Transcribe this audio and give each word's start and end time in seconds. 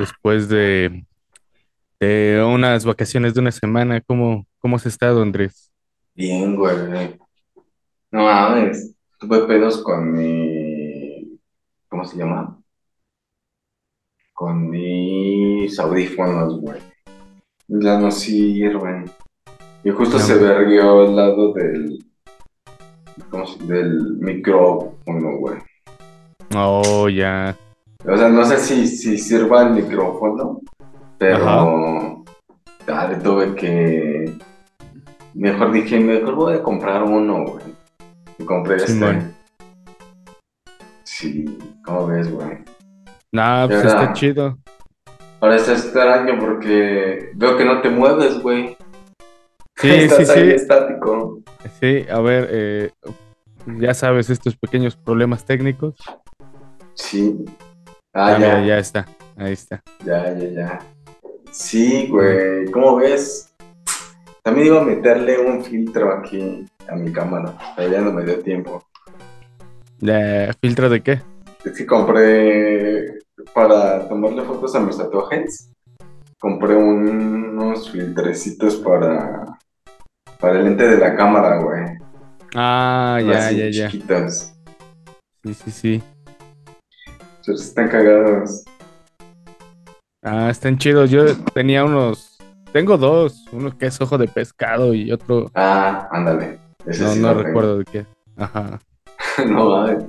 después 0.00 0.48
de, 0.48 1.04
de 2.00 2.42
unas 2.42 2.84
vacaciones 2.84 3.34
de 3.34 3.40
una 3.40 3.52
semana. 3.52 4.00
¿Cómo, 4.00 4.46
cómo 4.58 4.76
has 4.76 4.86
estado, 4.86 5.22
Andrés? 5.22 5.70
Bien, 6.14 6.56
güey. 6.56 7.18
No 8.10 8.24
mames. 8.24 8.94
Tuve 9.18 9.46
pedos 9.46 9.82
con 9.82 10.12
mi. 10.12 11.38
¿Cómo 11.88 12.04
se 12.04 12.16
llama? 12.16 12.58
Con 14.32 14.70
mis 14.70 15.78
audífonos, 15.78 16.60
güey. 16.60 16.80
Ya 17.68 17.98
no 18.00 18.10
sirven. 18.10 19.04
Y 19.84 19.90
justo 19.90 20.18
No, 20.18 20.24
se 20.24 20.34
verguió 20.36 21.02
al 21.02 21.16
lado 21.16 21.52
del. 21.52 22.04
¿Cómo 23.30 23.46
se 23.46 23.64
Del 23.64 24.16
micrófono, 24.18 25.36
güey. 25.38 25.58
oh, 26.56 27.08
ya. 27.08 27.56
O 28.06 28.16
sea, 28.16 28.28
no 28.28 28.44
sé 28.44 28.58
si, 28.58 28.86
si 28.86 29.18
sirva 29.18 29.62
el 29.62 29.70
micrófono, 29.74 30.60
Ajá. 30.70 31.10
pero. 31.18 32.24
Ya 32.86 33.08
le 33.08 33.16
tuve 33.16 33.54
que. 33.54 34.32
Mejor 35.34 35.72
dije, 35.72 36.00
mejor 36.00 36.34
voy 36.34 36.54
a 36.54 36.62
comprar 36.62 37.02
uno, 37.02 37.44
güey. 37.44 37.64
Y 38.38 38.44
compré 38.44 38.76
este. 38.76 38.92
Simón. 38.92 39.34
Sí, 41.04 41.58
¿cómo 41.84 42.06
ves, 42.06 42.30
güey? 42.32 42.58
Nah, 43.32 43.66
pues 43.68 43.84
está 43.84 44.12
chido. 44.12 44.58
ahora 45.40 45.56
está 45.56 45.72
extraño 45.72 46.38
porque 46.40 47.30
veo 47.34 47.56
que 47.56 47.64
no 47.64 47.80
te 47.80 47.90
mueves, 47.90 48.40
güey. 48.42 48.76
Sí, 49.76 49.88
sí, 49.88 49.98
Estás 50.04 50.30
ahí 50.30 50.48
sí. 50.48 50.54
estático. 50.54 51.40
Sí, 51.78 52.06
a 52.10 52.20
ver, 52.20 52.48
eh, 52.50 52.90
ya 53.78 53.94
sabes, 53.94 54.30
estos 54.30 54.56
pequeños 54.56 54.96
problemas 54.96 55.44
técnicos. 55.44 55.94
Sí. 56.94 57.44
Ah, 58.12 58.34
Ah, 58.34 58.38
mira, 58.38 58.60
ya, 58.60 58.66
ya 58.66 58.78
está. 58.78 59.06
Ahí 59.36 59.52
está. 59.52 59.82
ya, 60.04 60.32
ya, 60.34 60.48
ya. 60.50 60.78
Sí, 61.50 62.08
güey, 62.08 62.70
¿cómo 62.70 62.96
ves? 62.96 63.52
También 64.42 64.68
iba 64.68 64.80
a 64.80 64.84
meterle 64.84 65.38
un 65.38 65.62
filtro 65.64 66.12
aquí 66.12 66.66
a 66.88 66.94
mi 66.96 67.12
cámara, 67.12 67.56
pero 67.76 67.90
ya 67.92 68.00
no 68.00 68.12
me 68.12 68.24
dio 68.24 68.40
tiempo. 68.40 68.82
Ya, 69.98 70.50
¿filtro 70.60 70.88
de 70.88 71.02
qué? 71.02 71.20
Es 71.64 71.76
que 71.76 71.86
compré 71.86 73.18
para 73.54 74.08
tomarle 74.08 74.42
fotos 74.44 74.74
a 74.74 74.80
mis 74.80 74.96
tatuajes. 74.96 75.70
Compré 76.38 76.74
un- 76.74 77.58
unos 77.58 77.90
filtrecitos 77.90 78.76
para, 78.76 79.58
para 80.40 80.58
el 80.58 80.64
lente 80.64 80.88
de 80.88 80.96
la 80.98 81.14
cámara, 81.14 81.58
güey. 81.58 81.84
Ah, 82.54 83.20
ya, 83.22 83.46
Así 83.46 83.56
ya, 83.58 83.68
ya. 83.70 83.88
chiquitos. 83.90 84.52
Sí, 85.44 85.54
sí, 85.54 85.70
sí. 85.70 86.02
Pero 87.50 87.60
están 87.60 87.88
cagados. 87.88 88.64
Ah, 90.22 90.50
están 90.50 90.78
chidos. 90.78 91.10
Yo 91.10 91.36
tenía 91.52 91.84
unos, 91.84 92.38
tengo 92.72 92.96
dos, 92.96 93.44
uno 93.50 93.76
que 93.76 93.86
es 93.86 94.00
ojo 94.00 94.16
de 94.18 94.28
pescado 94.28 94.94
y 94.94 95.10
otro, 95.10 95.50
Ah, 95.56 96.08
ándale. 96.12 96.60
Ese 96.86 97.02
no, 97.02 97.12
sí 97.12 97.18
no 97.18 97.34
recuerdo 97.34 97.78
de 97.78 97.84
qué. 97.84 98.06
Ajá. 98.36 98.78
No, 99.46 99.70
mames. 99.70 100.04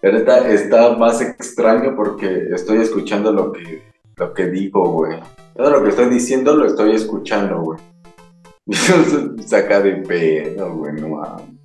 Pero 0.00 0.18
está, 0.18 0.48
está 0.48 0.96
más 0.96 1.20
extraño 1.20 1.94
porque 1.94 2.48
estoy 2.54 2.78
escuchando 2.78 3.32
lo 3.32 3.52
que, 3.52 3.82
lo 4.16 4.32
que 4.32 4.46
digo, 4.46 4.90
güey. 4.92 5.18
Todo 5.56 5.70
lo 5.70 5.82
que 5.82 5.90
estoy 5.90 6.08
diciendo 6.08 6.56
lo 6.56 6.66
estoy 6.66 6.94
escuchando, 6.94 7.60
güey. 7.60 7.78
Saca 9.46 9.80
de 9.80 9.96
pedo, 9.96 10.74
güey, 10.74 10.94
no 10.94 11.08
mames. 11.08 11.57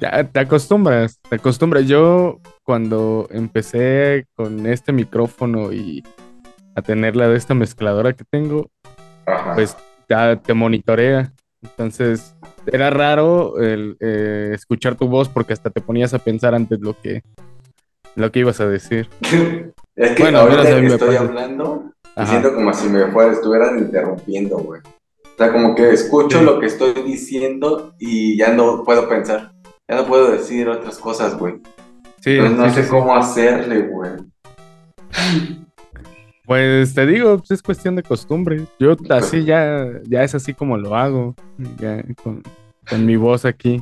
Ya 0.00 0.24
te 0.24 0.40
acostumbras, 0.40 1.18
te 1.28 1.36
acostumbras. 1.36 1.86
Yo 1.86 2.40
cuando 2.62 3.26
empecé 3.30 4.26
con 4.34 4.66
este 4.66 4.92
micrófono 4.92 5.72
y 5.72 6.02
a 6.76 6.82
tener 6.82 7.16
la 7.16 7.28
de 7.28 7.36
esta 7.36 7.54
mezcladora 7.54 8.12
que 8.12 8.24
tengo, 8.30 8.68
Ajá. 9.26 9.54
pues 9.54 9.76
ya 10.08 10.36
te 10.36 10.54
monitorea. 10.54 11.32
Entonces 11.62 12.36
era 12.66 12.90
raro 12.90 13.58
el, 13.60 13.96
eh, 14.00 14.50
escuchar 14.54 14.94
tu 14.94 15.08
voz 15.08 15.28
porque 15.28 15.52
hasta 15.52 15.70
te 15.70 15.80
ponías 15.80 16.14
a 16.14 16.20
pensar 16.20 16.54
antes 16.54 16.78
lo 16.80 16.94
que, 17.00 17.22
lo 18.14 18.30
que 18.30 18.38
ibas 18.40 18.60
a 18.60 18.68
decir. 18.68 19.08
es 19.96 20.12
que 20.12 20.22
Bueno, 20.22 20.38
ahorita 20.40 20.68
estoy 20.68 21.08
pasa. 21.08 21.20
hablando 21.20 21.92
y 22.16 22.26
siento 22.26 22.54
como 22.54 22.72
si 22.72 22.88
me 22.88 23.06
fuera, 23.10 23.32
estuvieran 23.32 23.78
interrumpiendo, 23.78 24.58
güey. 24.58 24.80
O 24.80 25.36
sea, 25.38 25.52
como 25.52 25.74
que 25.74 25.90
escucho 25.90 26.38
Sí. 26.38 26.44
lo 26.44 26.58
que 26.60 26.66
estoy 26.66 26.92
diciendo 27.04 27.94
y 27.98 28.36
ya 28.36 28.52
no 28.52 28.84
puedo 28.84 29.08
pensar. 29.08 29.52
Ya 29.88 29.96
no 29.96 30.06
puedo 30.06 30.30
decir 30.32 30.68
otras 30.68 30.98
cosas, 30.98 31.36
güey. 31.38 31.54
Sí, 32.20 32.32
Entonces 32.36 32.58
no 32.58 32.64
sí, 32.68 32.74
sé 32.74 32.80
sí, 32.82 32.88
sí. 32.88 32.90
cómo 32.90 33.16
hacerle, 33.16 33.80
güey. 33.82 34.10
Pues 36.44 36.94
te 36.94 37.06
digo, 37.06 37.38
pues 37.38 37.50
es 37.52 37.62
cuestión 37.62 37.96
de 37.96 38.02
costumbre. 38.02 38.64
Yo 38.78 38.96
así 39.10 39.44
ya, 39.44 39.86
ya 40.04 40.22
es 40.22 40.34
así 40.34 40.54
como 40.54 40.76
lo 40.78 40.94
hago. 40.94 41.34
Ya 41.78 42.02
con, 42.22 42.42
con 42.88 43.04
mi 43.06 43.16
voz 43.16 43.44
aquí. 43.44 43.80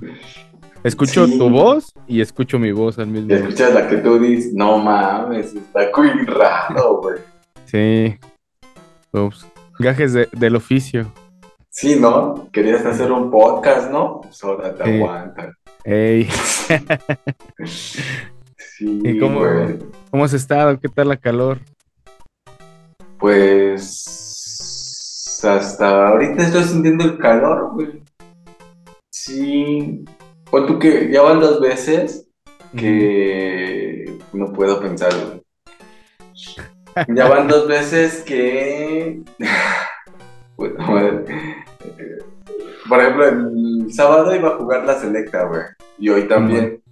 Escucho 0.82 1.26
tu 1.26 1.48
voz 1.50 1.92
y 2.06 2.20
escucho 2.20 2.58
mi 2.58 2.70
voz 2.72 2.98
al 2.98 3.08
mismo 3.08 3.28
tiempo. 3.28 3.48
escuchas 3.48 3.74
la 3.74 3.88
que 3.88 3.96
tú 3.96 4.18
dices, 4.20 4.52
no 4.54 4.78
mames, 4.78 5.54
está 5.54 5.90
muy 5.96 6.10
raro, 6.26 7.00
güey. 7.00 7.18
Sí. 7.64 8.16
Ups. 9.12 9.46
Gajes 9.78 10.12
de- 10.12 10.28
del 10.32 10.56
oficio. 10.56 11.12
Sí, 11.70 11.98
¿no? 12.00 12.48
Querías 12.52 12.84
hacer 12.86 13.10
un 13.12 13.30
podcast, 13.30 13.90
¿no? 13.90 14.20
Pues 14.22 14.42
ahora 14.44 14.74
te 14.74 14.84
Sí. 14.84 15.00
Ey, 15.88 16.28
Sí, 18.56 19.00
¿y 19.04 19.20
cómo, 19.20 19.38
güey. 19.38 19.78
cómo 20.10 20.24
has 20.24 20.32
estado? 20.32 20.80
¿Qué 20.80 20.88
tal 20.88 21.10
la 21.10 21.16
calor? 21.16 21.60
Pues 23.20 24.02
hasta 25.44 26.08
ahorita 26.08 26.42
estoy 26.42 26.64
sintiendo 26.64 27.04
el 27.04 27.18
calor, 27.18 27.70
güey. 27.74 28.02
Sí. 29.12 30.04
O 30.50 30.66
tú 30.66 30.80
que 30.80 31.08
ya 31.12 31.22
van 31.22 31.38
dos 31.38 31.60
veces 31.60 32.26
que 32.76 34.18
no 34.32 34.52
puedo 34.52 34.80
pensar, 34.80 35.12
güey. 35.14 35.40
Ya 37.14 37.28
van 37.28 37.46
dos 37.46 37.68
veces 37.68 38.22
que. 38.22 39.22
Eh, 40.58 42.18
Por 42.88 43.00
ejemplo, 43.00 43.28
el 43.28 43.92
sábado 43.92 44.34
iba 44.34 44.50
a 44.50 44.56
jugar 44.56 44.84
la 44.84 44.98
selecta, 44.98 45.44
güey. 45.44 45.62
Y 45.98 46.08
hoy 46.08 46.28
también. 46.28 46.82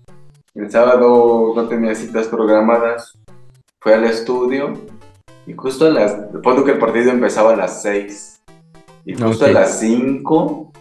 El 0.55 0.71
sábado 0.71 1.53
no 1.55 1.69
tenía 1.69 1.95
citas 1.95 2.29
programadas. 2.29 3.19
Fui 3.81 3.93
al 3.93 4.05
estudio. 4.05 4.75
Y 5.47 5.53
justo 5.55 5.87
a 5.87 5.91
las. 5.91 6.13
Pongo 6.43 6.65
que 6.65 6.73
el 6.73 6.79
partido 6.79 7.11
empezaba 7.11 7.53
a 7.53 7.57
las 7.57 7.83
6. 7.83 8.43
Y 9.07 9.15
justo 9.15 9.45
a 9.45 9.49
las 9.49 9.81
5. 9.81 10.73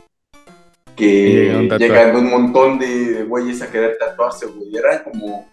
Y 0.96 1.06
llega 1.06 1.60
un 1.60 1.70
Que 1.70 1.80
llegan 1.80 2.16
un 2.16 2.30
montón 2.30 2.80
de 2.80 3.24
güeyes 3.24 3.62
a 3.62 3.72
querer 3.72 3.98
tatuarse, 3.98 4.46
güey. 4.46 4.76
Eran 4.76 5.04
como 5.04 5.48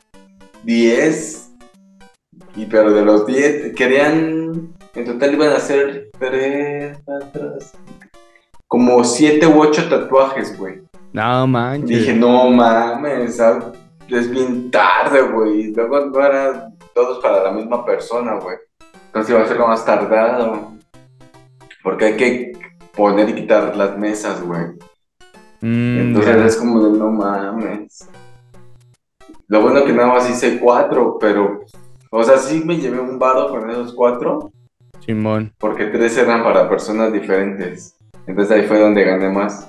10 0.65 1.50
y 2.56 2.66
pero 2.66 2.92
de 2.92 3.04
los 3.04 3.27
10 3.27 3.75
querían, 3.75 4.75
en 4.94 5.04
total 5.04 5.34
iban 5.34 5.50
a 5.50 5.56
hacer 5.56 6.10
3, 6.19 6.98
4, 7.04 7.59
como 8.71 9.03
7 9.03 9.45
u 9.49 9.63
8 9.63 9.89
tatuajes, 9.89 10.57
güey. 10.57 10.81
No 11.13 11.45
manches. 11.45 11.89
Dije, 11.89 12.15
no 12.15 12.49
mames, 12.51 13.41
ah, 13.41 13.73
es 14.07 14.31
bien 14.31 14.71
tarde, 14.71 15.23
güey. 15.23 15.75
Luego 15.75 16.07
no 16.07 16.25
eran 16.25 16.79
todos 16.95 17.19
para 17.19 17.43
la 17.43 17.51
misma 17.51 17.85
persona, 17.85 18.35
güey. 18.35 18.59
Entonces 19.07 19.35
iba 19.35 19.43
a 19.43 19.49
ser 19.49 19.57
lo 19.57 19.67
más 19.67 19.85
tardado. 19.85 20.71
Porque 21.83 22.05
hay 22.05 22.17
que 22.17 22.53
poner 22.95 23.29
y 23.31 23.35
quitar 23.35 23.77
las 23.77 23.99
mesas, 23.99 24.41
güey. 24.41 24.67
Mm, 25.61 25.99
Entonces 25.99 26.37
ya. 26.37 26.47
es 26.47 26.57
como 26.57 26.81
de 26.85 26.97
no 26.97 27.11
mames. 27.11 28.09
Lo 29.49 29.63
bueno 29.63 29.85
que 29.85 29.93
nada 29.93 30.13
más 30.13 30.31
hice 30.31 30.61
4, 30.61 31.19
pero, 31.19 31.63
o 32.13 32.23
sea, 32.23 32.39
sí 32.39 32.63
me 32.65 32.77
llevé 32.77 33.01
un 33.01 33.19
varo 33.19 33.49
con 33.49 33.69
esos 33.69 33.93
4. 33.95 34.53
Simón. 35.01 35.53
Porque 35.59 35.87
tres 35.87 36.16
eran 36.19 36.45
para 36.45 36.69
personas 36.69 37.13
diferentes. 37.13 37.97
Entonces 38.30 38.56
ahí 38.56 38.66
fue 38.68 38.78
donde 38.78 39.03
gané 39.03 39.28
más. 39.28 39.68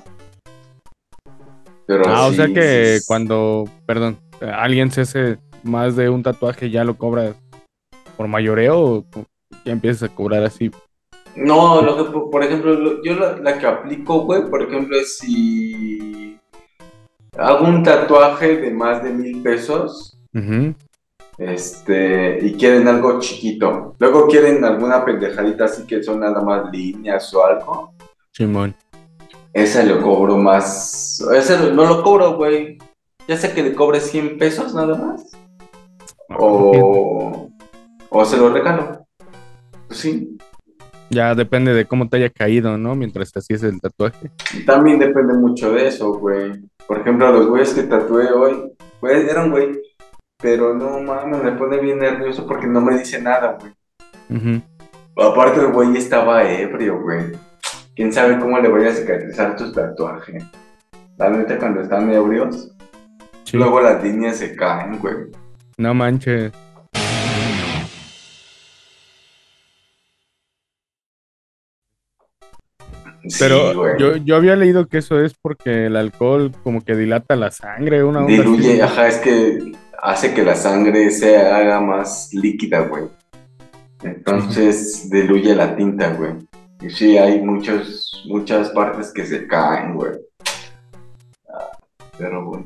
Pero 1.84 2.04
Ah, 2.06 2.26
o 2.28 2.32
sea 2.32 2.46
que 2.46 2.98
sí, 3.00 3.04
cuando, 3.08 3.64
perdón, 3.86 4.18
alguien 4.40 4.92
se 4.92 5.00
hace 5.00 5.38
más 5.64 5.96
de 5.96 6.08
un 6.08 6.22
tatuaje, 6.22 6.70
ya 6.70 6.84
lo 6.84 6.96
cobras 6.96 7.34
por 8.16 8.28
mayoreo 8.28 8.78
o 8.80 9.04
ya 9.64 9.72
empiezas 9.72 10.08
a 10.08 10.14
cobrar 10.14 10.44
así. 10.44 10.70
No, 11.34 11.82
lo 11.82 11.96
que, 11.96 12.04
por 12.30 12.44
ejemplo, 12.44 12.72
lo- 12.74 13.02
yo 13.02 13.16
la, 13.16 13.36
la 13.38 13.58
que 13.58 13.66
aplico, 13.66 14.20
güey, 14.20 14.48
por 14.48 14.62
ejemplo, 14.62 14.96
es 14.96 15.18
si 15.18 16.38
hago 17.36 17.64
un 17.66 17.82
tatuaje 17.82 18.58
de 18.58 18.70
más 18.70 19.02
de 19.02 19.10
mil 19.10 19.42
pesos, 19.42 20.16
este, 21.36 22.38
y 22.46 22.54
quieren 22.54 22.86
algo 22.86 23.18
chiquito. 23.18 23.96
Luego 23.98 24.28
quieren 24.28 24.64
alguna 24.64 25.04
pendejadita 25.04 25.64
así 25.64 25.84
que 25.84 26.00
son 26.00 26.20
nada 26.20 26.40
más 26.42 26.70
líneas 26.70 27.34
o 27.34 27.44
algo. 27.44 27.92
Simón. 28.32 28.74
Ese 29.52 29.84
lo 29.84 30.02
cobro 30.02 30.36
más. 30.38 31.22
Ese 31.34 31.70
no 31.72 31.84
lo 31.84 32.02
cobro, 32.02 32.36
güey. 32.36 32.78
Ya 33.28 33.36
sé 33.36 33.52
que 33.52 33.62
le 33.62 33.74
cobre 33.74 34.00
100 34.00 34.38
pesos 34.38 34.74
nada 34.74 34.96
más. 34.96 35.30
O, 36.38 37.50
o 38.08 38.24
se 38.24 38.36
lo 38.38 38.52
regalo. 38.52 39.06
Pues 39.86 40.00
sí. 40.00 40.38
Ya 41.10 41.34
depende 41.34 41.74
de 41.74 41.84
cómo 41.84 42.08
te 42.08 42.16
haya 42.16 42.30
caído, 42.30 42.78
¿no? 42.78 42.94
Mientras 42.94 43.30
te 43.30 43.38
hacías 43.38 43.62
el 43.64 43.78
tatuaje. 43.80 44.30
También 44.64 44.98
depende 44.98 45.34
mucho 45.34 45.70
de 45.72 45.88
eso, 45.88 46.14
güey. 46.14 46.62
Por 46.86 47.00
ejemplo, 47.00 47.30
los 47.30 47.46
güeyes 47.46 47.74
que 47.74 47.82
tatué 47.82 48.32
hoy, 48.32 48.72
güey, 49.00 49.28
eran 49.28 49.50
güey. 49.50 49.78
Pero 50.40 50.74
no 50.74 51.00
mames, 51.00 51.42
me 51.42 51.52
pone 51.52 51.78
bien 51.78 51.98
nervioso 51.98 52.46
porque 52.46 52.66
no 52.66 52.80
me 52.80 52.98
dice 52.98 53.20
nada, 53.20 53.58
güey. 53.60 53.72
Ujú. 54.30 54.62
Aparte, 55.22 55.60
el 55.60 55.72
güey 55.72 55.94
estaba 55.98 56.50
ebrio, 56.50 57.00
güey. 57.02 57.32
Quién 58.02 58.12
sabe 58.12 58.36
cómo 58.40 58.58
le 58.58 58.68
voy 58.68 58.84
a 58.84 58.92
cicatrizar 58.92 59.54
tus 59.54 59.72
tatuajes. 59.72 60.42
La 61.18 61.30
neta, 61.30 61.56
cuando 61.56 61.82
están 61.82 62.12
ebrios, 62.12 62.72
Sí. 63.44 63.56
luego 63.56 63.80
las 63.80 64.02
líneas 64.02 64.38
se 64.38 64.56
caen, 64.56 64.98
güey. 64.98 65.14
No 65.78 65.94
manches. 65.94 66.50
Pero 73.38 73.72
sí, 73.72 73.78
yo, 74.00 74.16
yo 74.16 74.36
había 74.36 74.56
leído 74.56 74.88
que 74.88 74.98
eso 74.98 75.20
es 75.20 75.34
porque 75.34 75.86
el 75.86 75.96
alcohol 75.96 76.50
como 76.64 76.84
que 76.84 76.96
dilata 76.96 77.36
la 77.36 77.50
sangre, 77.52 78.02
una 78.02 78.20
onda 78.20 78.32
Diluye, 78.32 78.72
así. 78.72 78.80
ajá, 78.80 79.06
es 79.08 79.16
que 79.18 79.72
hace 80.02 80.34
que 80.34 80.42
la 80.42 80.56
sangre 80.56 81.10
se 81.10 81.36
haga 81.38 81.80
más 81.80 82.30
líquida, 82.32 82.80
güey. 82.80 83.04
Entonces 84.02 85.08
diluye 85.08 85.54
la 85.54 85.76
tinta, 85.76 86.08
güey. 86.14 86.32
Y 86.82 86.90
sí, 86.90 87.16
hay 87.16 87.40
muchos, 87.40 88.24
muchas 88.26 88.70
partes 88.70 89.12
que 89.12 89.24
se 89.24 89.46
caen, 89.46 89.94
güey. 89.94 90.12
Ah, 91.48 91.70
Pero 92.18 92.44
bueno. 92.44 92.64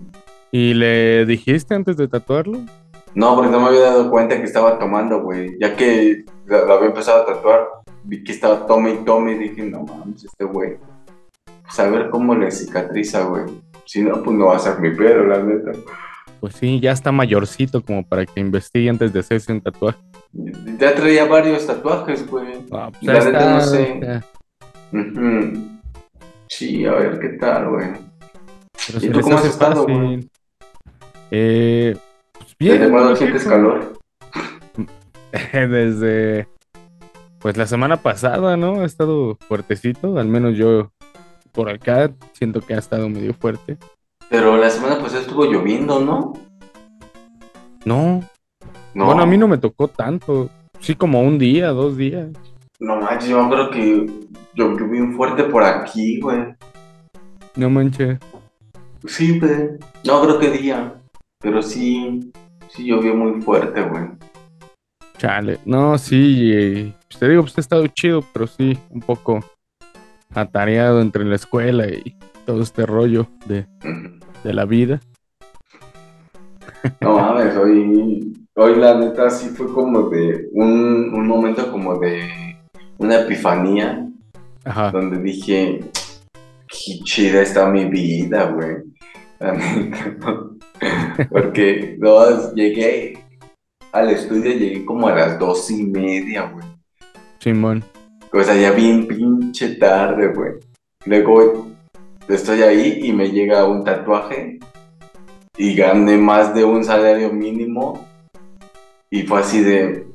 ¿Y 0.51 0.73
le 0.73 1.27
dijiste 1.27 1.75
antes 1.75 1.97
de 1.97 2.09
tatuarlo? 2.09 2.61
No, 3.15 3.35
porque 3.35 3.51
no 3.51 3.61
me 3.61 3.67
había 3.67 3.81
dado 3.81 4.11
cuenta 4.11 4.37
que 4.39 4.45
estaba 4.45 4.79
tomando, 4.79 5.23
güey. 5.23 5.57
Ya 5.61 5.77
que 5.77 6.25
lo, 6.47 6.67
lo 6.67 6.75
había 6.75 6.89
empezado 6.89 7.23
a 7.23 7.27
tatuar, 7.27 7.67
vi 8.05 8.25
que 8.25 8.33
estaba 8.33 8.67
tome 8.67 8.93
y 8.93 9.05
tome 9.05 9.33
y 9.33 9.39
dije, 9.39 9.63
no 9.65 9.83
mames, 9.83 10.25
este 10.25 10.45
güey. 10.45 10.79
Pues 11.63 11.79
a 11.81 11.91
ver 11.91 12.09
cómo 12.11 12.35
le 12.35 12.51
cicatriza, 12.51 13.25
güey. 13.25 13.45
Si 13.85 14.03
no, 14.03 14.23
pues 14.23 14.37
no 14.37 14.47
va 14.47 14.57
a 14.57 14.61
ser 14.61 14.79
mi 14.81 14.91
pedo, 14.95 15.25
la 15.25 15.43
neta. 15.43 15.73
Pues 16.41 16.55
sí, 16.55 16.81
ya 16.81 16.93
está 16.93 17.13
mayorcito 17.13 17.83
como 17.83 18.07
para 18.07 18.25
que 18.25 18.41
investigue 18.41 18.89
antes 18.89 19.13
de 19.13 19.21
hacerse 19.21 19.53
un 19.53 19.61
tatuaje. 19.61 19.99
Ya 20.79 20.95
traía 20.95 21.25
varios 21.27 21.67
tatuajes, 21.67 22.27
güey. 22.29 22.65
Ah, 22.71 22.91
pues 22.91 23.03
La 23.03 23.25
neta 23.25 23.51
no 23.55 23.61
sé. 23.61 24.01
ya. 24.03 24.25
Sí, 26.49 26.85
a 26.87 26.93
ver 26.93 27.19
qué 27.19 27.29
tal, 27.31 27.71
güey. 27.71 27.89
Pero 28.87 29.07
¿Y 29.07 29.11
tú 29.11 29.21
cómo 29.21 29.37
has 29.37 29.45
estado, 29.45 29.85
güey? 29.85 30.29
Eh, 31.31 31.97
pues 32.33 32.57
bien, 32.59 32.79
¿Desde 32.79 32.93
cuándo 32.93 33.17
sientes 33.17 33.45
calor? 33.45 33.99
Desde 35.53 36.47
pues 37.39 37.57
la 37.57 37.67
semana 37.67 37.97
pasada, 37.99 38.57
¿no? 38.57 38.81
Ha 38.81 38.85
estado 38.85 39.37
fuertecito, 39.49 40.19
al 40.19 40.27
menos 40.27 40.57
yo 40.57 40.91
por 41.53 41.71
acá 41.71 42.11
siento 42.33 42.61
que 42.61 42.75
ha 42.75 42.79
estado 42.79 43.09
medio 43.09 43.35
fuerte. 43.35 43.77
Pero 44.29 44.57
la 44.57 44.71
semana 44.71 44.99
pasada 44.99 45.21
estuvo 45.21 45.45
lloviendo, 45.45 46.01
¿no? 46.01 46.33
No, 47.85 48.23
No. 48.97 49.05
bueno, 49.05 49.23
a 49.25 49.27
mí 49.27 49.37
no 49.37 49.47
me 49.47 49.59
tocó 49.59 49.89
tanto. 49.89 50.49
Sí, 50.81 50.95
como 50.95 51.21
un 51.21 51.39
día, 51.39 51.69
dos 51.69 51.99
días. 51.99 52.29
No 52.81 52.97
manches, 52.97 53.29
yo 53.29 53.47
creo 53.51 53.71
que 53.71 54.07
llovió 54.55 54.89
bien 54.89 55.15
fuerte 55.15 55.45
por 55.45 55.63
aquí, 55.63 56.19
güey. 56.19 56.55
No 57.57 57.69
manches. 57.69 58.19
Sí, 59.07 59.39
güey. 59.39 59.73
No 60.03 60.23
creo 60.23 60.39
que 60.39 60.51
día. 60.51 60.95
Pero 61.41 61.61
sí, 61.61 62.33
sí 62.71 62.87
llovió 62.87 63.15
muy 63.15 63.43
fuerte, 63.43 63.83
güey. 63.83 64.05
Chale. 65.19 65.59
No, 65.67 65.99
sí, 65.99 66.51
eh, 66.55 66.95
te 67.19 67.29
digo, 67.29 67.43
pues 67.43 67.59
ha 67.59 67.61
estado 67.61 67.87
chido, 67.89 68.25
pero 68.33 68.47
sí, 68.47 68.79
un 68.89 69.01
poco 69.01 69.41
atareado 70.33 71.03
entre 71.03 71.23
la 71.27 71.37
escuela 71.37 71.87
y 71.87 72.17
todo 72.47 72.63
este 72.63 72.87
rollo 72.87 73.27
de, 73.45 73.67
de 74.43 74.55
la 74.55 74.65
vida. 74.65 75.01
No 77.03 77.19
mames, 77.19 77.55
hoy, 77.59 78.46
hoy 78.57 78.77
la 78.77 78.95
neta 78.95 79.31
sí 79.31 79.51
fue 79.51 79.73
como 79.73 80.09
de 80.09 80.49
un, 80.53 81.13
un 81.15 81.27
momento 81.27 81.71
como 81.71 81.99
de 81.99 82.57
una 82.99 83.21
epifanía 83.21 84.09
Ajá. 84.65 84.91
donde 84.91 85.19
dije, 85.19 85.81
qué 86.67 86.99
chida 87.05 87.43
está 87.43 87.69
mi 87.69 87.85
vida, 87.85 88.51
güey. 88.51 88.77
La 89.39 89.53
neta. 89.53 90.41
Porque 91.31 91.97
no, 91.99 92.55
llegué 92.55 93.19
al 93.93 94.11
estudio, 94.11 94.53
llegué 94.53 94.85
como 94.85 95.09
a 95.09 95.15
las 95.15 95.39
dos 95.39 95.71
y 95.71 95.85
media, 95.85 96.51
güey. 96.51 96.67
Simón. 97.39 97.85
O 98.33 98.43
sea, 98.43 98.57
ya 98.57 98.73
bien 98.73 99.07
pinche 99.07 99.77
tarde, 99.77 100.29
güey. 100.35 100.53
Luego 101.05 101.69
estoy 102.29 102.63
ahí 102.63 103.01
y 103.03 103.13
me 103.13 103.31
llega 103.31 103.67
un 103.67 103.85
tatuaje 103.85 104.59
y 105.57 105.75
gané 105.75 106.17
más 106.17 106.55
de 106.55 106.65
un 106.65 106.85
salario 106.85 107.33
mínimo. 107.33 108.05
Y 109.11 109.23
fue 109.23 109.41
así 109.41 109.63
de. 109.63 110.07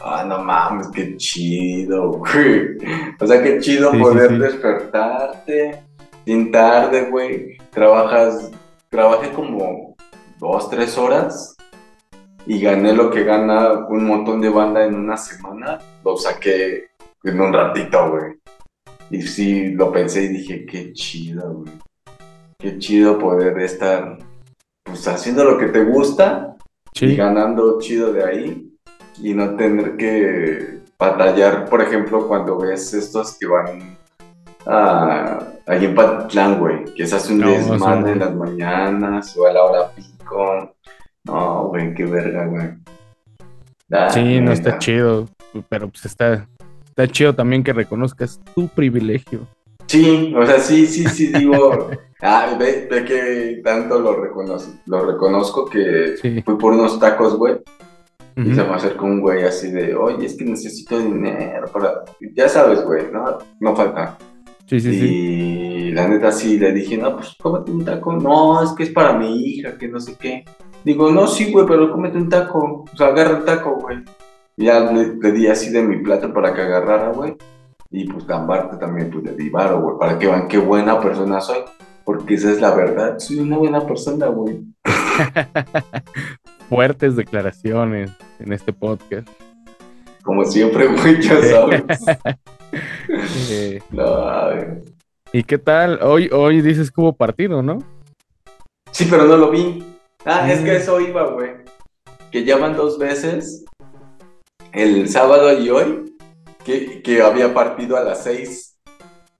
Ah, 0.00 0.24
no 0.26 0.42
mames, 0.42 0.88
qué 0.88 1.16
chido, 1.16 2.12
güey. 2.12 2.76
O 3.20 3.26
sea, 3.26 3.42
qué 3.42 3.58
chido 3.60 3.92
Sí, 3.92 3.98
poder 3.98 4.30
sí. 4.30 4.38
despertarte 4.38 5.82
bien 6.26 6.50
tarde, 6.50 7.10
güey. 7.10 7.56
Trabajas. 7.70 8.50
Trabajé 8.90 9.30
como 9.30 9.96
dos, 10.38 10.70
tres 10.70 10.96
horas 10.96 11.56
y 12.46 12.60
gané 12.60 12.92
lo 12.92 13.10
que 13.10 13.24
gana 13.24 13.86
un 13.88 14.04
montón 14.04 14.40
de 14.40 14.48
banda 14.50 14.84
en 14.84 14.94
una 14.94 15.16
semana. 15.16 15.78
Lo 16.04 16.16
saqué 16.16 16.90
en 17.24 17.40
un 17.40 17.52
ratito, 17.52 18.10
güey. 18.10 18.34
Y 19.10 19.22
sí, 19.22 19.70
lo 19.72 19.90
pensé 19.90 20.24
y 20.24 20.28
dije, 20.28 20.64
qué 20.66 20.92
chido, 20.92 21.54
güey. 21.54 21.72
Qué 22.58 22.78
chido 22.78 23.18
poder 23.18 23.58
estar, 23.58 24.18
pues, 24.84 25.06
haciendo 25.08 25.44
lo 25.44 25.58
que 25.58 25.66
te 25.66 25.82
gusta 25.84 26.53
y 27.00 27.16
ganando 27.16 27.78
chido 27.80 28.12
de 28.12 28.24
ahí 28.24 28.70
y 29.18 29.34
no 29.34 29.56
tener 29.56 29.96
que 29.96 30.80
batallar, 30.98 31.68
por 31.68 31.82
ejemplo, 31.82 32.26
cuando 32.28 32.58
ves 32.58 32.94
estos 32.94 33.36
que 33.38 33.46
van 33.46 33.96
a, 34.66 35.46
allí 35.66 35.86
en 35.86 35.94
Patitlán, 35.94 36.58
güey, 36.58 36.84
que 36.94 37.06
se 37.06 37.16
hace 37.16 37.32
un 37.32 37.40
No, 37.40 37.50
desmadre 37.50 38.12
en 38.12 38.18
las 38.20 38.34
mañanas 38.34 39.36
o 39.36 39.46
a 39.46 39.52
la 39.52 39.64
hora 39.64 39.90
pico. 39.90 40.74
No, 41.24 41.68
güey, 41.68 41.94
qué 41.94 42.04
verga, 42.04 42.46
güey. 42.46 42.70
Sí, 44.10 44.40
no 44.40 44.52
está 44.52 44.78
chido, 44.78 45.28
pero 45.68 45.88
pues 45.88 46.04
está, 46.06 46.48
está 46.86 47.06
chido 47.06 47.34
también 47.34 47.62
que 47.62 47.72
reconozcas 47.72 48.40
tu 48.54 48.68
privilegio. 48.68 49.46
Sí, 49.98 50.34
o 50.36 50.44
sea, 50.46 50.58
sí, 50.58 50.86
sí, 50.86 51.04
sí, 51.08 51.26
digo, 51.38 51.90
ah, 52.22 52.56
ve, 52.58 52.88
ve 52.90 53.04
que 53.04 53.60
tanto 53.62 53.98
lo 54.00 54.16
reconozco, 54.20 54.72
lo 54.86 55.04
reconozco 55.06 55.64
que 55.66 56.16
Sí. 56.20 56.42
fui 56.42 56.56
por 56.56 56.72
unos 56.72 56.98
tacos, 56.98 57.36
güey, 57.36 57.56
y 58.36 58.42
Ujú. 58.42 58.54
se 58.54 58.64
me 58.64 58.74
acercó 58.74 59.04
un 59.06 59.20
güey 59.20 59.44
así 59.44 59.70
de, 59.70 59.94
oye, 59.94 60.26
es 60.26 60.36
que 60.36 60.44
necesito 60.44 60.98
dinero 60.98 61.66
para, 61.72 62.04
ya 62.34 62.48
sabes, 62.48 62.84
güey, 62.84 63.04
no, 63.12 63.38
no 63.60 63.76
falta. 63.76 64.18
Sí, 64.66 64.80
sí, 64.80 64.98
sí. 64.98 65.06
y 65.06 65.90
la 65.92 66.08
neta 66.08 66.32
sí 66.32 66.58
le 66.58 66.72
dije, 66.72 66.96
no, 66.96 67.14
pues 67.16 67.36
cómete 67.40 67.70
un 67.70 67.84
taco, 67.84 68.14
no, 68.14 68.62
es 68.64 68.70
que 68.72 68.84
es 68.84 68.90
para 68.90 69.12
mi 69.12 69.40
hija, 69.44 69.76
que 69.78 69.86
no 69.88 70.00
sé 70.00 70.16
qué. 70.18 70.44
Digo, 70.84 71.10
no, 71.10 71.26
sí, 71.26 71.52
güey, 71.52 71.66
pero 71.66 71.92
cómete 71.92 72.16
un 72.18 72.28
taco, 72.28 72.84
o 72.92 72.96
sea, 72.96 73.08
agarra 73.08 73.38
el 73.38 73.44
taco, 73.44 73.76
güey. 73.80 73.98
Y 74.56 74.64
ya 74.66 74.90
le, 74.90 75.16
le 75.20 75.32
di 75.32 75.46
así 75.48 75.70
de 75.70 75.82
mi 75.82 75.98
plato 76.02 76.32
para 76.32 76.52
que 76.54 76.62
agarrara, 76.62 77.12
güey. 77.12 77.36
Y 77.96 78.06
pues 78.06 78.28
aparte 78.28 78.76
también 78.76 79.08
pues 79.08 79.22
le 79.22 79.36
di 79.36 79.50
varo, 79.50 79.80
güey, 79.80 79.96
para 80.00 80.18
que 80.18 80.26
vean 80.26 80.48
qué 80.48 80.58
buena 80.58 81.00
persona 81.00 81.40
soy. 81.40 81.58
Porque 82.04 82.34
esa 82.34 82.50
es 82.50 82.60
la 82.60 82.74
verdad, 82.74 83.20
soy 83.20 83.38
una 83.38 83.56
buena 83.56 83.86
persona, 83.86 84.26
güey. 84.26 84.62
Fuertes 86.68 87.14
declaraciones 87.14 88.10
en 88.40 88.52
este 88.52 88.72
podcast. 88.72 89.28
Como 90.24 90.44
siempre, 90.44 90.88
güey, 90.88 91.22
ya 91.22 91.40
sabes. 91.40 91.84
Eh, 93.48 93.80
No. 93.92 94.50
¿Y 95.32 95.44
qué 95.44 95.58
tal? 95.58 96.00
Hoy, 96.02 96.28
hoy 96.32 96.62
dices 96.62 96.90
que 96.90 97.00
hubo 97.00 97.12
partido, 97.12 97.62
¿no? 97.62 97.78
Sí, 98.90 99.06
pero 99.08 99.26
no 99.26 99.36
lo 99.36 99.52
vi. 99.52 99.84
Ah, 100.24 100.50
es 100.50 100.58
que 100.62 100.74
eso 100.74 101.00
iba, 101.00 101.30
güey. 101.30 101.52
Que 102.32 102.44
ya 102.44 102.56
van 102.56 102.74
dos 102.74 102.98
veces, 102.98 103.64
el 104.72 105.08
sábado 105.08 105.56
y 105.56 105.70
hoy, 105.70 106.13
que, 106.64 107.02
que 107.02 107.22
había 107.22 107.52
partido 107.52 107.96
a 107.96 108.02
las 108.04 108.24
seis. 108.24 108.76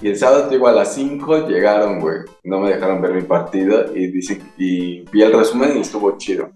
Y 0.00 0.08
el 0.08 0.16
sábado, 0.16 0.48
digo, 0.50 0.66
a 0.68 0.72
las 0.72 0.94
cinco 0.94 1.46
llegaron, 1.48 2.00
güey. 2.00 2.18
No 2.42 2.60
me 2.60 2.70
dejaron 2.70 3.00
ver 3.00 3.14
mi 3.14 3.22
partido 3.22 3.94
y, 3.96 4.08
dicen, 4.08 4.42
y 4.58 5.00
vi 5.10 5.22
el 5.22 5.32
resumen 5.32 5.76
y 5.76 5.80
estuvo 5.80 6.16
chido. 6.18 6.50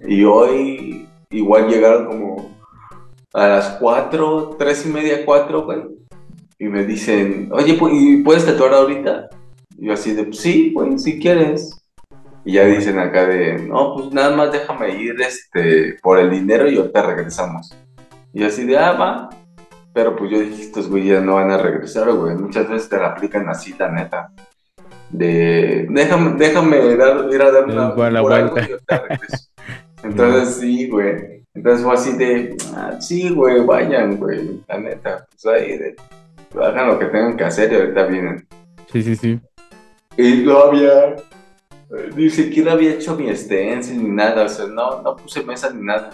Y 0.00 0.24
hoy 0.24 1.08
igual 1.30 1.68
llegaron 1.68 2.06
como 2.06 2.56
a 3.34 3.48
las 3.48 3.68
cuatro, 3.80 4.56
tres 4.58 4.86
y 4.86 4.88
media, 4.88 5.24
cuatro, 5.26 5.64
güey. 5.64 5.80
Y 6.58 6.66
me 6.66 6.84
dicen, 6.84 7.50
oye, 7.52 7.78
pu- 7.78 7.90
¿y 7.92 8.22
¿puedes 8.22 8.46
tatuar 8.46 8.72
ahorita? 8.74 9.28
Y 9.76 9.86
yo 9.86 9.92
así 9.92 10.12
de, 10.14 10.24
"Pues 10.24 10.38
sí, 10.38 10.72
güey, 10.72 10.98
si 10.98 11.18
quieres. 11.20 11.74
Y 12.44 12.52
ya 12.54 12.64
dicen 12.64 12.98
acá 12.98 13.26
de, 13.26 13.58
no, 13.58 13.94
pues 13.94 14.10
nada 14.12 14.34
más 14.34 14.50
déjame 14.52 14.90
ir 15.00 15.20
este, 15.20 15.96
por 16.02 16.18
el 16.18 16.30
dinero 16.30 16.68
y 16.70 16.76
ahorita 16.78 17.02
regresamos. 17.02 17.74
Y 18.32 18.42
así 18.44 18.64
de, 18.64 18.78
ah, 18.78 18.92
va. 18.92 19.28
Pero 19.92 20.16
pues 20.16 20.30
yo 20.30 20.40
dije, 20.40 20.62
estos 20.62 20.88
güeyes 20.88 21.22
no 21.22 21.36
van 21.36 21.50
a 21.50 21.58
regresar, 21.58 22.10
güey. 22.12 22.36
Muchas 22.36 22.68
veces 22.68 22.88
te 22.88 22.98
la 22.98 23.08
aplican 23.08 23.48
así, 23.48 23.74
la 23.78 23.90
neta. 23.90 24.30
De, 25.10 25.86
déjame, 25.88 26.32
déjame 26.36 26.96
dar, 26.96 27.26
ir 27.32 27.42
a 27.42 27.50
dar 27.50 27.64
una, 27.64 27.94
por 27.94 28.04
algo 28.04 28.28
regreso. 28.28 28.78
Entonces 30.02 30.56
sí, 30.56 30.88
güey. 30.88 31.44
Entonces 31.54 31.84
fue 31.84 31.94
así 31.94 32.12
de, 32.12 32.56
ah, 32.76 33.00
sí, 33.00 33.30
güey, 33.30 33.64
vayan, 33.64 34.16
güey. 34.16 34.60
La 34.68 34.78
neta, 34.78 35.26
pues 35.30 35.46
ahí, 35.46 35.76
de, 35.78 35.96
hagan 36.62 36.88
lo 36.88 36.98
que 36.98 37.06
tengan 37.06 37.36
que 37.36 37.44
hacer 37.44 37.72
y 37.72 37.76
ahorita 37.76 38.04
vienen. 38.04 38.46
Sí, 38.92 39.02
sí, 39.02 39.16
sí. 39.16 39.40
Y 40.16 40.44
no 40.44 40.58
había, 40.58 41.16
ni 42.14 42.30
siquiera 42.30 42.72
había 42.72 42.92
hecho 42.92 43.16
mi 43.16 43.34
stencil 43.34 44.02
ni 44.02 44.10
nada, 44.10 44.44
o 44.44 44.48
sea, 44.48 44.66
no, 44.66 45.02
no 45.02 45.16
puse 45.16 45.42
mesa 45.42 45.70
ni 45.72 45.84
nada. 45.84 46.10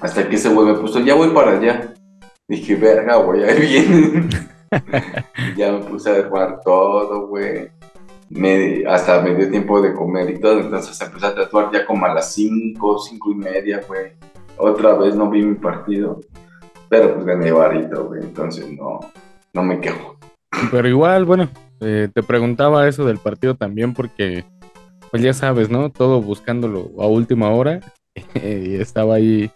Hasta 0.00 0.28
que 0.28 0.36
ese 0.36 0.48
güey 0.48 0.68
me 0.68 0.74
puso, 0.74 1.00
ya 1.00 1.14
voy 1.14 1.30
para 1.30 1.58
allá. 1.58 1.94
Dije, 2.48 2.76
verga, 2.76 3.16
güey, 3.16 3.44
ahí 3.44 3.60
vienen. 3.60 4.28
Ya 5.54 5.70
me 5.70 5.80
puse 5.80 6.10
a 6.10 6.14
armar 6.14 6.60
todo, 6.64 7.26
güey. 7.28 7.70
Hasta 8.88 9.20
me 9.20 9.34
dio 9.34 9.50
tiempo 9.50 9.82
de 9.82 9.92
comer 9.92 10.30
y 10.30 10.40
todo, 10.40 10.60
entonces 10.60 10.98
empecé 10.98 11.26
a 11.26 11.34
tatuar 11.34 11.70
ya 11.70 11.84
como 11.84 12.06
a 12.06 12.14
las 12.14 12.32
5, 12.32 12.98
5 12.98 13.30
y 13.32 13.34
media, 13.34 13.82
güey. 13.86 14.12
Otra 14.56 14.94
vez 14.94 15.14
no 15.14 15.28
vi 15.28 15.42
mi 15.44 15.56
partido, 15.56 16.20
pero 16.88 17.14
pues 17.14 17.26
gané 17.26 17.52
varito, 17.52 18.06
güey, 18.06 18.22
entonces 18.22 18.66
no, 18.72 19.00
no 19.52 19.62
me 19.62 19.80
quejo. 19.80 20.16
Pero 20.70 20.88
igual, 20.88 21.26
bueno, 21.26 21.50
eh, 21.80 22.08
te 22.12 22.22
preguntaba 22.22 22.88
eso 22.88 23.04
del 23.04 23.18
partido 23.18 23.54
también 23.54 23.92
porque, 23.92 24.44
pues 25.10 25.22
ya 25.22 25.34
sabes, 25.34 25.68
¿no? 25.68 25.90
Todo 25.90 26.22
buscándolo 26.22 26.90
a 26.98 27.06
última 27.06 27.50
hora 27.50 27.80
y 28.34 28.76
estaba 28.76 29.16
ahí 29.16 29.50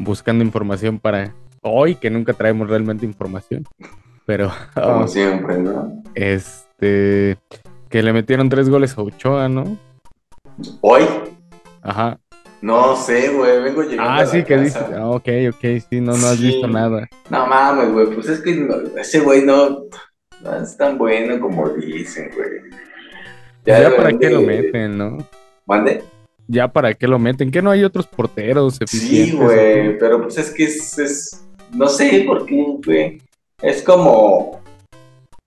buscando 0.00 0.42
información 0.42 0.98
para 0.98 1.32
hoy, 1.62 1.94
que 1.94 2.10
nunca 2.10 2.32
traemos 2.34 2.68
realmente 2.68 3.06
información, 3.06 3.64
pero 4.26 4.50
Como 4.74 5.06
siempre, 5.08 5.58
¿no? 5.58 6.02
este, 6.14 7.38
que 7.88 8.02
le 8.02 8.12
metieron 8.12 8.48
tres 8.48 8.68
goles 8.68 8.96
a 8.96 9.02
Ochoa, 9.02 9.48
¿no? 9.48 9.78
Hoy, 10.80 11.02
Ajá. 11.82 12.18
no 12.60 12.94
sé, 12.96 13.30
güey, 13.30 13.62
vengo 13.62 13.82
llegando 13.82 14.02
a 14.10 14.16
Ah, 14.16 14.20
la 14.20 14.26
sí, 14.26 14.44
que 14.44 14.58
dices, 14.58 14.82
ah, 14.96 15.08
ok, 15.10 15.28
ok, 15.50 15.60
sí, 15.88 16.00
no, 16.00 16.16
no 16.16 16.26
has 16.28 16.36
Sí. 16.38 16.46
visto 16.48 16.68
nada. 16.68 17.08
No 17.30 17.46
mames, 17.46 17.90
güey, 17.92 18.06
pues 18.14 18.28
es 18.28 18.40
que 18.40 18.54
no- 18.54 18.98
ese 18.98 19.20
güey 19.20 19.44
no, 19.44 19.84
no 20.42 20.56
es 20.62 20.76
tan 20.76 20.98
bueno 20.98 21.40
como 21.40 21.68
dicen, 21.70 22.30
güey. 22.34 22.48
Ya, 23.64 23.94
para 23.96 24.12
qué 24.18 24.28
lo 24.28 24.42
meten, 24.42 24.98
¿no? 24.98 25.18
¿Mande? 25.66 26.02
Ya 26.48 26.66
para 26.68 26.92
qué 26.94 27.06
lo 27.06 27.18
meten, 27.20 27.50
que 27.52 27.62
no 27.62 27.70
hay 27.70 27.84
otros 27.84 28.06
porteros 28.08 28.80
eficientes. 28.80 29.30
Sí, 29.30 29.36
güey, 29.36 29.96
pero 29.98 30.20
pues 30.22 30.36
es 30.38 30.50
que 30.50 30.64
es, 30.64 30.98
es- 30.98 31.44
no 31.72 31.88
sé 31.88 32.24
por 32.26 32.46
qué, 32.46 32.64
güey. 32.84 33.22
Es 33.60 33.82
como, 33.82 34.60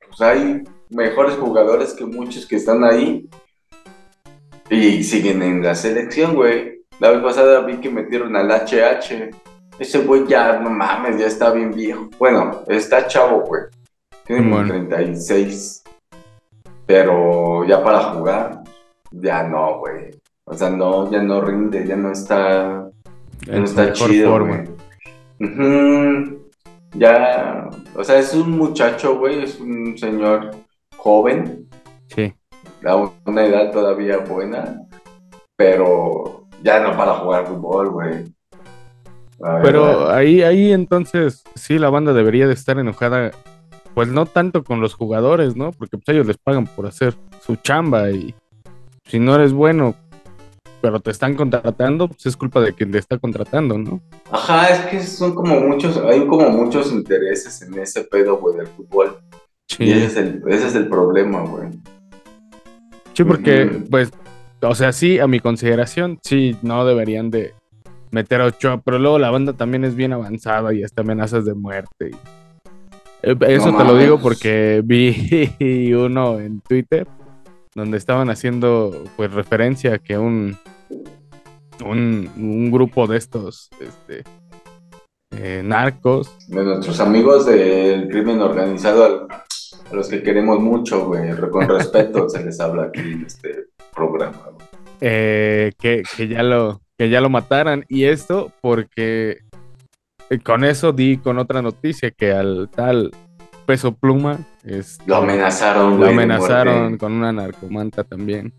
pues 0.07 0.21
hay 0.21 0.63
mejores 0.89 1.35
jugadores 1.35 1.93
que 1.93 2.05
muchos 2.05 2.45
que 2.45 2.55
están 2.55 2.83
ahí 2.83 3.27
y 4.69 5.03
siguen 5.03 5.41
en 5.41 5.63
la 5.63 5.75
selección, 5.75 6.35
güey. 6.35 6.81
La 6.99 7.11
vez 7.11 7.21
pasada 7.21 7.61
vi 7.61 7.77
que 7.77 7.89
metieron 7.89 8.35
al 8.35 8.49
HH. 8.49 9.31
Ese 9.77 9.99
güey 9.99 10.25
ya, 10.27 10.59
no 10.59 10.69
mames, 10.69 11.19
ya 11.19 11.27
está 11.27 11.51
bien 11.51 11.71
viejo. 11.71 12.09
Bueno, 12.17 12.63
está 12.67 13.07
chavo, 13.07 13.41
güey. 13.41 13.63
Tiene 14.25 14.49
Bueno. 14.49 14.69
36. 14.69 15.83
Pero 16.85 17.65
ya 17.65 17.83
para 17.83 17.99
jugar, 18.13 18.63
ya 19.11 19.43
no, 19.43 19.79
güey. 19.79 20.11
O 20.45 20.53
sea, 20.53 20.69
no, 20.69 21.11
ya 21.11 21.21
no 21.21 21.41
rinde, 21.41 21.85
ya 21.85 21.95
no 21.95 22.11
está 22.11 22.89
En 23.47 23.59
no 23.59 23.65
está 23.65 23.91
chido, 23.91 24.29
forma. 24.31 24.63
Ujú. 25.39 26.49
Ya, 26.93 27.67
o 27.95 28.03
sea, 28.03 28.19
es 28.19 28.33
un 28.33 28.51
muchacho, 28.51 29.17
güey, 29.17 29.43
es 29.43 29.59
un 29.59 29.97
señor 29.97 30.51
joven, 30.95 31.67
Sí. 32.07 32.33
a 32.85 32.95
una 33.25 33.45
edad 33.45 33.71
todavía 33.71 34.19
buena, 34.19 34.81
pero 35.57 36.47
ya 36.63 36.79
no 36.79 36.95
para 36.95 37.15
jugar 37.15 37.47
fútbol, 37.47 37.89
güey. 37.89 38.25
Pero 39.61 40.09
ahí, 40.09 40.41
ahí 40.41 40.71
entonces 40.71 41.43
sí 41.55 41.77
la 41.77 41.89
banda 41.89 42.13
debería 42.13 42.47
de 42.47 42.53
estar 42.53 42.79
enojada, 42.79 43.31
pues 43.93 44.07
no 44.07 44.25
tanto 44.25 44.63
con 44.63 44.79
los 44.79 44.93
jugadores, 44.93 45.57
¿no? 45.57 45.71
Porque 45.71 45.97
pues 45.97 46.07
ellos 46.15 46.25
les 46.27 46.37
pagan 46.37 46.65
por 46.65 46.87
hacer 46.87 47.15
su 47.41 47.57
chamba 47.57 48.09
y 48.11 48.33
si 49.05 49.19
no 49.19 49.35
eres 49.35 49.51
bueno, 49.51 49.95
pero 50.81 50.99
te 50.99 51.11
están 51.11 51.35
contratando, 51.35 52.07
pues 52.07 52.25
es 52.27 52.37
culpa 52.37 52.61
de 52.61 52.73
quien 52.73 52.91
te 52.91 52.97
está 52.99 53.17
contratando, 53.17 53.77
¿no? 53.77 54.01
Ajá, 54.31 54.67
es 54.69 54.79
que 54.85 55.01
son 55.01 55.33
como 55.33 55.59
muchos, 55.59 55.97
hay 55.97 56.25
como 56.27 56.49
muchos 56.49 56.91
intereses 56.91 57.61
en 57.61 57.77
ese 57.79 58.03
pedo, 58.03 58.37
güey, 58.37 58.57
del 58.57 58.67
fútbol. 58.67 59.17
Y 59.79 59.91
ese 59.91 59.99
Sí, 59.99 60.05
es 60.05 60.17
el, 60.17 60.43
ese 60.47 60.67
es 60.67 60.75
el 60.75 60.87
problema, 60.87 61.41
güey. 61.41 61.69
sí 63.13 63.23
porque 63.23 63.65
pues, 63.89 64.11
o 64.61 64.75
sea, 64.75 64.91
sí, 64.91 65.19
a 65.19 65.27
mi 65.27 65.39
consideración, 65.39 66.19
sí, 66.23 66.55
no 66.61 66.85
deberían 66.85 67.31
de 67.31 67.53
meter 68.11 68.41
a 68.41 68.45
Ochoa, 68.45 68.81
pero 68.81 68.99
luego 68.99 69.19
la 69.19 69.31
banda 69.31 69.53
también 69.53 69.83
es 69.83 69.95
bien 69.95 70.13
avanzada 70.13 70.73
y 70.73 70.83
hasta 70.83 71.01
amenazas 71.01 71.45
de 71.45 71.53
muerte. 71.55 72.11
y- 72.11 72.15
Eh, 73.23 73.35
Eso 73.47 73.71
No 73.71 73.77
te 73.79 73.83
lo 73.85 73.97
digo 73.97 74.19
porque 74.19 74.81
vi 74.85 75.93
uno 75.93 76.39
en 76.39 76.61
Twitter 76.61 77.07
donde 77.75 77.97
estaban 77.97 78.29
haciendo 78.29 79.03
pues 79.17 79.31
referencia 79.33 79.95
a 79.95 79.99
que 79.99 80.17
un, 80.17 80.57
un, 81.85 82.31
un 82.37 82.71
grupo 82.71 83.05
de 83.05 83.17
estos 83.17 83.69
este, 83.79 84.23
eh, 85.37 85.61
narcos, 85.63 86.33
De 86.47 86.63
nuestros 86.63 86.99
amigos 87.01 87.45
del 87.45 88.07
crimen 88.07 88.41
organizado, 88.41 89.27
a 89.91 89.93
los 89.93 90.07
que 90.07 90.23
queremos 90.23 90.59
mucho, 90.59 91.05
güey, 91.05 91.29
con 91.51 91.67
respeto 91.67 92.29
se 92.29 92.43
les 92.43 92.59
habla 92.59 92.83
aquí 92.83 93.01
en 93.01 93.25
este 93.25 93.65
programa. 93.93 94.51
eh, 95.01 95.73
que, 95.77 96.03
que 96.15 96.27
ya 96.29 96.43
lo, 96.43 96.81
que 96.97 97.09
ya 97.09 97.19
lo 97.19 97.29
mataran. 97.29 97.83
Y 97.89 98.05
esto 98.05 98.53
porque 98.61 99.39
eh, 100.29 100.39
con 100.39 100.63
eso 100.63 100.93
di 100.93 101.17
con 101.17 101.37
otra 101.39 101.61
noticia 101.61 102.11
que 102.11 102.31
al 102.31 102.69
tal 102.73 103.11
peso 103.65 103.93
pluma 103.93 104.37
este, 104.63 105.03
Lo 105.07 105.17
amenazaron, 105.17 105.91
lo 105.91 105.97
güey. 105.97 106.11
amenazaron 106.13 106.97
con 106.97 107.13
una 107.13 107.31
narcomanta 107.31 108.03
también. 108.03 108.53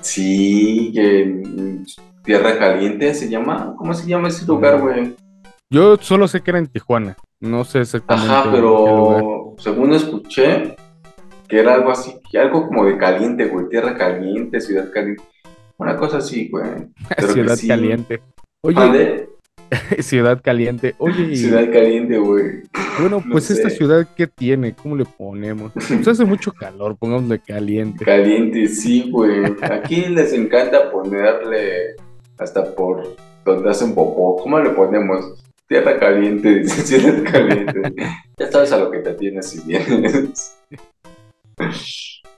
Sí, 0.00 0.90
que 0.94 1.22
en 1.22 1.84
Tierra 2.24 2.58
Caliente 2.58 3.14
se 3.14 3.28
llama. 3.28 3.74
¿Cómo 3.76 3.92
se 3.94 4.06
llama 4.08 4.28
ese 4.28 4.46
lugar, 4.46 4.78
Mm. 4.78 4.82
güey? 4.82 5.14
Yo 5.70 5.96
solo 5.98 6.26
sé 6.26 6.40
que 6.40 6.50
era 6.50 6.58
en 6.58 6.66
Tijuana. 6.66 7.16
No 7.40 7.64
sé 7.64 7.80
exactamente 7.80 8.32
Ajá, 8.32 8.50
pero 8.50 9.54
según 9.58 9.92
escuché, 9.92 10.76
que 11.48 11.58
era 11.60 11.74
algo 11.74 11.90
así, 11.90 12.14
algo 12.38 12.66
como 12.66 12.84
de 12.84 12.96
caliente, 12.98 13.46
güey. 13.46 13.68
Tierra 13.68 13.96
Caliente, 13.96 14.60
Ciudad 14.60 14.90
Caliente. 14.92 15.22
Una 15.78 15.96
cosa 15.96 16.18
así, 16.18 16.48
güey. 16.48 16.88
Ciudad 17.32 17.56
sí. 17.56 17.68
Caliente. 17.68 18.20
Oye. 18.62 19.28
Ciudad 20.00 20.40
Caliente. 20.42 20.94
Oye, 20.98 21.36
Ciudad 21.36 21.70
Caliente, 21.72 22.18
güey. 22.18 22.62
Bueno, 23.00 23.22
no 23.24 23.32
pues 23.32 23.50
esta 23.50 23.70
ciudad, 23.70 24.06
¿qué 24.16 24.26
tiene? 24.26 24.74
¿Cómo 24.74 24.96
le 24.96 25.04
ponemos? 25.04 25.72
Pues 25.72 26.08
hace 26.08 26.24
mucho 26.24 26.52
calor, 26.52 26.96
pongámosle 26.96 27.38
caliente. 27.38 28.04
Caliente, 28.04 28.68
sí, 28.68 29.10
güey. 29.10 29.44
Aquí 29.62 30.02
les 30.08 30.32
encanta 30.32 30.90
ponerle 30.90 31.96
hasta 32.38 32.74
por 32.74 33.16
donde 33.44 33.70
hacen 33.70 33.94
popó. 33.94 34.36
¿Cómo 34.42 34.58
le 34.58 34.70
ponemos? 34.70 35.42
Tierra 35.66 35.98
caliente, 35.98 36.54
dice 36.60 36.98
Ciudad 36.98 37.22
caliente. 37.30 37.94
ya 38.38 38.50
sabes 38.50 38.72
a 38.72 38.78
lo 38.78 38.90
que 38.90 38.98
te 38.98 39.14
tienes 39.14 39.48
si 39.48 39.60
vienes. 39.66 40.56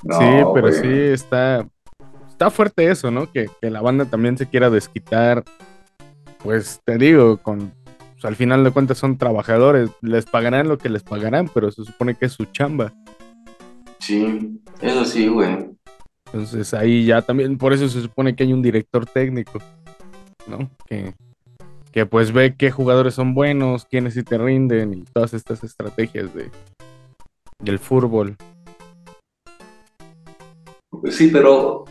No, 0.02 0.18
sí, 0.18 0.26
pero 0.54 0.68
güey. 0.68 0.72
sí 0.74 0.98
está, 1.12 1.66
está 2.28 2.50
fuerte 2.50 2.90
eso, 2.90 3.10
¿no? 3.10 3.30
Que, 3.30 3.48
que 3.60 3.70
la 3.70 3.80
banda 3.80 4.04
también 4.04 4.36
se 4.36 4.46
quiera 4.46 4.68
desquitar. 4.68 5.44
Pues 6.42 6.80
te 6.84 6.98
digo, 6.98 7.36
con 7.36 7.72
pues, 8.22 8.30
al 8.30 8.36
final 8.36 8.62
de 8.62 8.70
cuentas 8.70 8.98
son 8.98 9.18
trabajadores, 9.18 9.90
les 10.00 10.26
pagarán 10.26 10.68
lo 10.68 10.78
que 10.78 10.88
les 10.88 11.02
pagarán, 11.02 11.50
pero 11.52 11.72
se 11.72 11.84
supone 11.84 12.14
que 12.14 12.26
es 12.26 12.32
su 12.32 12.44
chamba. 12.46 12.92
Sí, 13.98 14.60
eso 14.80 15.04
sí, 15.04 15.26
güey. 15.26 15.70
Entonces 16.26 16.72
ahí 16.72 17.04
ya 17.04 17.22
también, 17.22 17.58
por 17.58 17.72
eso 17.72 17.88
se 17.88 18.00
supone 18.00 18.36
que 18.36 18.44
hay 18.44 18.52
un 18.52 18.62
director 18.62 19.06
técnico, 19.06 19.58
¿no? 20.46 20.70
Que, 20.86 21.14
que 21.90 22.06
pues 22.06 22.32
ve 22.32 22.54
qué 22.56 22.70
jugadores 22.70 23.14
son 23.14 23.34
buenos, 23.34 23.86
quiénes 23.86 24.14
sí 24.14 24.22
te 24.22 24.38
rinden 24.38 24.94
y 24.94 25.02
todas 25.02 25.34
estas 25.34 25.64
estrategias 25.64 26.32
de, 26.32 26.48
del 27.58 27.80
fútbol. 27.80 28.36
Sí, 31.10 31.28
pero. 31.32 31.86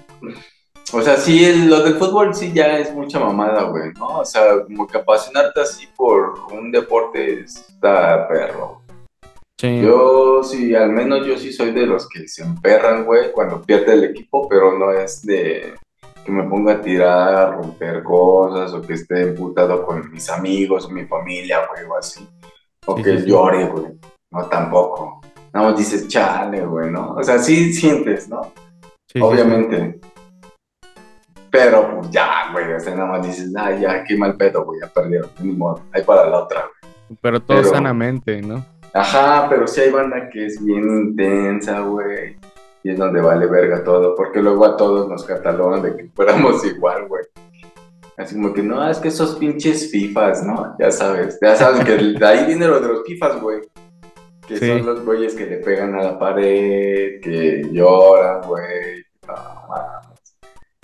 O 0.93 1.01
sea, 1.01 1.15
sí, 1.15 1.45
el- 1.45 1.69
lo 1.69 1.81
del 1.83 1.95
fútbol 1.95 2.33
sí 2.35 2.51
ya 2.53 2.77
es 2.77 2.93
mucha 2.93 3.19
mamada, 3.19 3.63
güey, 3.63 3.93
¿no? 3.97 4.19
O 4.19 4.25
sea, 4.25 4.63
como 4.63 4.85
que 4.87 4.97
apasionarte 4.97 5.61
así 5.61 5.87
por 5.95 6.33
un 6.51 6.71
deporte 6.71 7.41
está 7.41 8.27
perro. 8.27 8.81
Sí, 9.57 9.79
Yo 9.81 10.41
sí, 10.43 10.73
al 10.75 10.91
menos 10.91 11.25
yo 11.25 11.37
sí 11.37 11.53
soy 11.53 11.71
de 11.71 11.85
los 11.85 12.09
que 12.09 12.27
se 12.27 12.41
emperran, 12.43 13.05
güey, 13.05 13.31
cuando 13.31 13.61
pierde 13.61 13.93
el 13.93 14.03
equipo, 14.05 14.49
pero 14.49 14.77
no 14.77 14.91
es 14.91 15.21
de, 15.21 15.75
que 16.25 16.31
me 16.31 16.43
ponga 16.43 16.73
a 16.73 16.81
tirar, 16.81 17.35
a 17.35 17.51
romper 17.51 18.01
cosas, 18.03 18.73
o 18.73 18.81
que 18.81 18.93
esté 18.93 19.21
emputado 19.21 19.85
con 19.85 20.11
mis 20.11 20.29
amigos, 20.29 20.85
o 20.85 20.89
mi 20.89 21.05
familia, 21.05 21.67
güey, 21.71 21.85
o 21.85 21.95
así. 21.95 22.27
O 22.87 22.95
que 22.95 23.17
llore, 23.21 23.65
güey. 23.67 23.85
No, 24.31 24.45
tampoco. 24.47 25.21
Nada 25.53 25.69
más 25.69 25.77
dices, 25.77 26.07
chale, 26.07 26.65
güey, 26.65 26.89
¿no? 26.89 27.13
O 27.13 27.23
sea, 27.23 27.37
sí 27.37 27.71
sientes, 27.71 28.27
¿no? 28.29 28.51
Obviamente. 29.19 29.99
Pero 31.51 31.97
pues 31.97 32.09
ya, 32.11 32.49
güey, 32.53 32.71
o 32.71 32.79
sea, 32.79 32.95
nada 32.95 33.11
más 33.11 33.27
dices, 33.27 33.53
ay, 33.57 33.81
ya, 33.81 34.03
qué 34.05 34.15
mal 34.15 34.37
pedo, 34.37 34.63
güey, 34.63 34.79
ya 34.79 34.87
perdieron, 34.87 35.29
ni 35.39 35.51
modo, 35.51 35.81
ahí 35.91 36.01
para 36.01 36.29
la 36.29 36.39
otra, 36.39 36.61
güey. 36.61 37.17
Pero 37.21 37.41
todo 37.41 37.61
sanamente, 37.65 38.41
¿no? 38.41 38.65
Ajá, 38.93 39.47
pero 39.49 39.67
sí 39.67 39.81
hay 39.81 39.91
banda 39.91 40.29
que 40.29 40.45
es 40.45 40.63
bien 40.63 40.83
intensa, 40.83 41.81
güey, 41.81 42.37
y 42.83 42.91
es 42.91 42.97
donde 42.97 43.19
vale 43.19 43.47
verga 43.47 43.83
todo, 43.83 44.15
porque 44.15 44.41
luego 44.41 44.65
a 44.65 44.77
todos 44.77 45.09
nos 45.09 45.25
catalogan 45.25 45.81
de 45.81 45.95
que 45.97 46.09
fuéramos 46.15 46.63
igual, 46.65 47.07
güey. 47.09 47.23
Así 48.17 48.35
como 48.35 48.53
que, 48.53 48.63
no, 48.63 48.89
es 48.89 48.99
que 48.99 49.09
esos 49.09 49.35
pinches 49.35 49.91
FIFAs, 49.91 50.45
¿no? 50.45 50.75
Ya 50.79 50.89
sabes, 50.89 51.37
ya 51.41 51.55
sabes 51.55 51.83
que 51.83 51.97
de 52.19 52.25
ahí 52.25 52.45
viene 52.45 52.67
lo 52.67 52.79
de 52.79 52.87
los 52.87 53.03
FIFAs, 53.03 53.41
güey. 53.41 53.59
Que 54.47 54.57
son 54.57 54.85
los 54.85 55.05
güeyes 55.05 55.33
que 55.33 55.45
le 55.45 55.57
pegan 55.57 55.95
a 55.95 56.03
la 56.03 56.19
pared, 56.19 57.21
que 57.21 57.67
lloran, 57.71 58.41
güey. 58.41 59.05
No, 59.27 60.00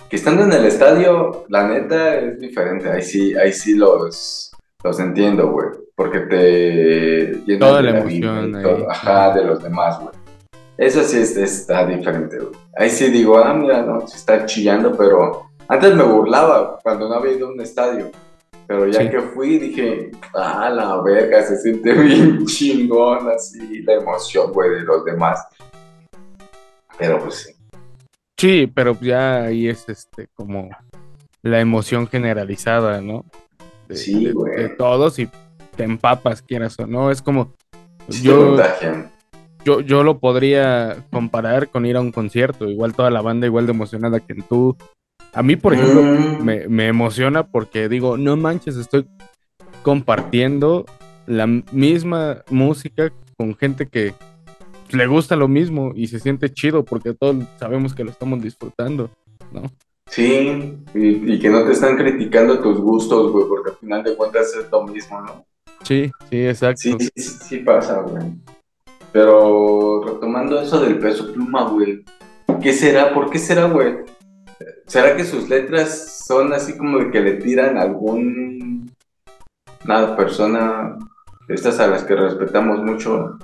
que 0.08 0.16
estando 0.16 0.44
en 0.44 0.52
el 0.52 0.64
estadio, 0.64 1.44
la 1.48 1.68
neta 1.68 2.16
es 2.16 2.38
diferente. 2.38 2.90
Ahí 2.90 3.02
sí, 3.02 3.34
ahí 3.36 3.52
sí 3.52 3.74
los, 3.74 4.52
los 4.82 5.00
entiendo, 5.00 5.50
güey. 5.50 5.68
Porque 5.94 6.20
te 6.20 7.56
Toda 7.58 7.82
la, 7.82 7.98
emoción 7.98 8.54
ajá, 8.88 9.34
de 9.34 9.44
los 9.44 9.62
demás, 9.62 10.00
güey. 10.00 10.14
Eso 10.76 11.02
sí 11.02 11.18
está 11.18 11.84
diferente, 11.86 12.38
güey. 12.38 12.52
Ahí 12.76 12.88
sí 12.88 13.10
digo, 13.10 13.36
ah, 13.38 13.52
mira, 13.52 13.82
no, 13.82 14.06
se 14.06 14.16
está 14.16 14.46
chillando, 14.46 14.96
pero 14.96 15.50
antes 15.66 15.94
me 15.94 16.04
burlaba 16.04 16.78
cuando 16.82 17.08
no 17.08 17.16
había 17.16 17.32
ido 17.32 17.48
a 17.48 17.52
un 17.52 17.60
estadio. 17.60 18.10
Pero 18.68 18.86
ya 18.86 19.10
que 19.10 19.20
fui, 19.20 19.58
dije, 19.58 20.10
ah, 20.34 20.70
la 20.70 21.00
verga, 21.02 21.42
se 21.42 21.56
siente 21.56 21.92
bien 21.94 22.46
chingón, 22.46 23.28
así, 23.30 23.82
la 23.82 23.94
emoción, 23.94 24.52
güey, 24.52 24.70
de 24.70 24.80
los 24.82 25.04
demás. 25.04 25.44
Pero 26.96 27.18
pues 27.18 27.34
sí. 27.34 27.57
Sí, 28.38 28.70
pero 28.72 28.98
ya 29.00 29.42
ahí 29.42 29.68
es 29.68 29.88
este 29.88 30.28
como 30.34 30.70
la 31.42 31.60
emoción 31.60 32.06
generalizada, 32.06 33.00
¿no? 33.00 33.24
De, 33.88 33.96
sí, 33.96 34.30
güey. 34.30 34.56
De, 34.56 34.68
todos 34.70 35.18
y 35.18 35.28
te 35.76 35.84
empapas, 35.84 36.40
quieras 36.40 36.78
o 36.78 36.86
no. 36.86 37.10
Es 37.10 37.20
como. 37.20 37.54
yo, 38.22 38.56
yo, 39.64 39.80
yo 39.80 40.02
lo 40.04 40.18
podría 40.18 41.04
comparar 41.10 41.68
con 41.68 41.84
ir 41.84 41.96
a 41.96 42.00
un 42.00 42.12
concierto. 42.12 42.68
Igual 42.68 42.94
toda 42.94 43.10
la 43.10 43.22
banda, 43.22 43.46
igual 43.46 43.66
de 43.66 43.72
emocionada 43.72 44.20
que 44.20 44.34
tú. 44.34 44.76
A 45.34 45.42
mí, 45.42 45.56
por 45.56 45.74
ejemplo, 45.74 46.02
mm. 46.02 46.44
me, 46.44 46.68
me 46.68 46.86
emociona 46.86 47.46
porque 47.48 47.88
digo, 47.88 48.16
no 48.16 48.36
manches, 48.36 48.76
estoy 48.76 49.06
compartiendo 49.82 50.86
la 51.26 51.46
misma 51.46 52.42
música 52.50 53.12
con 53.36 53.56
gente 53.56 53.86
que, 53.86 54.14
le 54.90 55.06
gusta 55.06 55.36
lo 55.36 55.48
mismo 55.48 55.92
y 55.94 56.06
se 56.06 56.20
siente 56.20 56.52
chido 56.52 56.84
porque 56.84 57.14
todos 57.14 57.44
sabemos 57.58 57.94
que 57.94 58.04
lo 58.04 58.10
estamos 58.10 58.40
disfrutando, 58.42 59.10
¿no? 59.52 59.62
Sí, 60.10 60.78
y, 60.94 61.38
que 61.38 61.50
no 61.50 61.64
te 61.64 61.72
están 61.72 61.96
criticando 61.96 62.60
tus 62.60 62.78
gustos, 62.78 63.30
güey, 63.30 63.46
porque 63.46 63.70
al 63.70 63.76
final 63.76 64.02
de 64.02 64.16
cuentas 64.16 64.54
es 64.56 64.70
lo 64.70 64.86
mismo, 64.86 65.20
¿no? 65.20 65.44
Sí, 65.82 66.10
sí, 66.30 66.46
exacto. 66.46 66.80
Sí, 66.80 66.96
sí, 67.14 67.22
sí 67.22 67.56
pasa, 67.58 68.00
güey. 68.00 68.24
Pero 69.12 70.02
retomando 70.04 70.60
eso 70.60 70.80
del 70.80 70.98
peso 70.98 71.32
pluma, 71.32 71.68
güey, 71.68 72.04
¿qué 72.62 72.72
será? 72.72 73.12
¿Por 73.12 73.30
qué 73.30 73.38
será, 73.38 73.66
güey? 73.66 73.96
¿Será 74.86 75.16
que 75.16 75.24
sus 75.24 75.48
letras 75.48 76.24
son 76.26 76.52
así 76.52 76.76
como 76.76 76.98
de 76.98 77.10
que 77.10 77.20
le 77.20 77.34
tiran 77.34 77.76
a 77.76 77.82
algún... 77.82 78.90
una 79.84 80.16
persona, 80.16 80.96
estas 81.48 81.78
a 81.80 81.86
las 81.86 82.04
que 82.04 82.16
respetamos 82.16 82.82
mucho, 82.82 83.38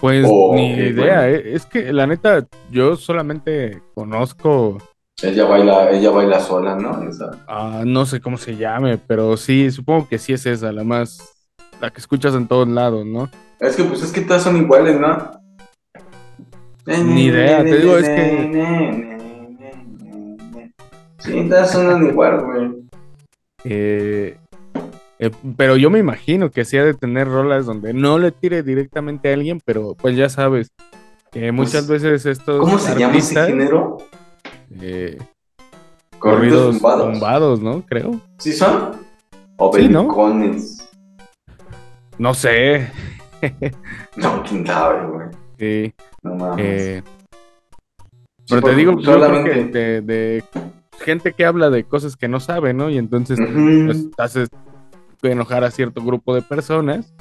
pues 0.00 0.26
ni 0.26 0.72
idea, 0.72 1.28
eh. 1.28 1.54
es 1.54 1.66
que 1.66 1.92
la 1.92 2.06
neta, 2.06 2.46
yo 2.70 2.96
solamente 2.96 3.82
conozco. 3.94 4.78
Ella 5.22 5.44
baila, 5.44 5.90
ella 5.90 6.10
baila 6.10 6.40
sola, 6.40 6.76
¿no? 6.76 6.98
Ah, 7.46 7.82
no 7.84 8.06
sé 8.06 8.20
cómo 8.20 8.38
se 8.38 8.56
llame, 8.56 8.96
pero 8.96 9.36
sí, 9.36 9.70
supongo 9.70 10.08
que 10.08 10.18
sí 10.18 10.32
es 10.32 10.46
esa, 10.46 10.72
la 10.72 10.84
más, 10.84 11.18
la 11.80 11.90
que 11.90 12.00
escuchas 12.00 12.34
en 12.34 12.48
todos 12.48 12.66
lados, 12.66 13.04
¿no? 13.04 13.28
Es 13.58 13.76
que 13.76 13.84
pues 13.84 14.02
es 14.02 14.10
que 14.10 14.22
todas 14.22 14.42
son 14.42 14.56
iguales, 14.56 14.98
¿no? 14.98 15.38
Ni 16.86 17.24
idea, 17.24 17.62
te 17.62 17.76
digo, 17.76 17.98
es 17.98 18.08
que. 18.08 19.18
Sí, 21.18 21.46
todas 21.46 21.70
son 21.70 22.06
igual, 22.06 22.40
güey. 22.42 22.70
Eh, 23.64 24.38
eh, 25.22 25.30
pero 25.58 25.76
yo 25.76 25.90
me 25.90 25.98
imagino 25.98 26.50
que 26.50 26.64
sí 26.64 26.78
ha 26.78 26.84
de 26.84 26.94
tener 26.94 27.28
rolas 27.28 27.66
donde 27.66 27.92
no 27.92 28.18
le 28.18 28.32
tire 28.32 28.62
directamente 28.62 29.28
a 29.28 29.34
alguien, 29.34 29.60
pero 29.62 29.94
pues 29.94 30.16
ya 30.16 30.30
sabes 30.30 30.72
que 31.30 31.52
muchas 31.52 31.86
pues, 31.86 32.02
veces 32.02 32.24
estos. 32.24 32.58
¿Cómo 32.58 32.78
se 32.78 32.98
llama 32.98 33.18
ese 33.18 33.34
género? 33.46 33.98
Eh, 34.80 35.18
corridos 36.18 36.78
zumbados. 36.78 37.60
¿no? 37.60 37.82
Creo. 37.82 38.18
¿Sí 38.38 38.54
son? 38.54 38.92
¿O 39.58 39.70
sí, 39.76 39.88
¿no? 39.88 40.08
no 42.16 42.34
sé. 42.34 42.90
no, 44.16 44.42
quién 44.42 44.66
sabe, 44.66 45.06
güey. 45.06 45.26
Sí. 45.58 45.94
No 46.22 46.34
mames. 46.34 46.64
Eh, 46.66 47.02
pero 48.48 48.62
te 48.62 48.74
digo, 48.74 48.98
solamente 49.02 49.64
de, 49.64 50.00
de, 50.00 50.44
gente 50.98 51.34
que 51.34 51.44
habla 51.44 51.68
de 51.68 51.84
cosas 51.84 52.16
que 52.16 52.26
no 52.26 52.40
sabe, 52.40 52.72
¿no? 52.72 52.88
Y 52.88 52.96
entonces 52.96 53.38
pues, 53.38 54.08
haces 54.16 54.48
enojar 55.22 55.64
a 55.64 55.70
cierto 55.70 56.02
grupo 56.02 56.34
de 56.34 56.42
personas. 56.42 57.14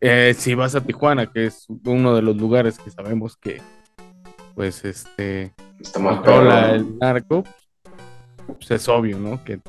Eh, 0.00 0.34
si 0.36 0.54
vas 0.54 0.74
a 0.74 0.80
Tijuana, 0.80 1.30
que 1.30 1.46
es 1.46 1.66
uno 1.84 2.14
de 2.14 2.22
los 2.22 2.36
lugares 2.36 2.78
que 2.78 2.90
sabemos 2.90 3.36
que, 3.36 3.62
pues, 4.54 4.84
este, 4.84 5.54
controla 5.92 6.72
el 6.72 6.98
narco, 6.98 7.44
pues 8.46 8.70
es 8.70 8.88
obvio, 8.88 9.18
¿no? 9.18 9.42
Que 9.42 9.60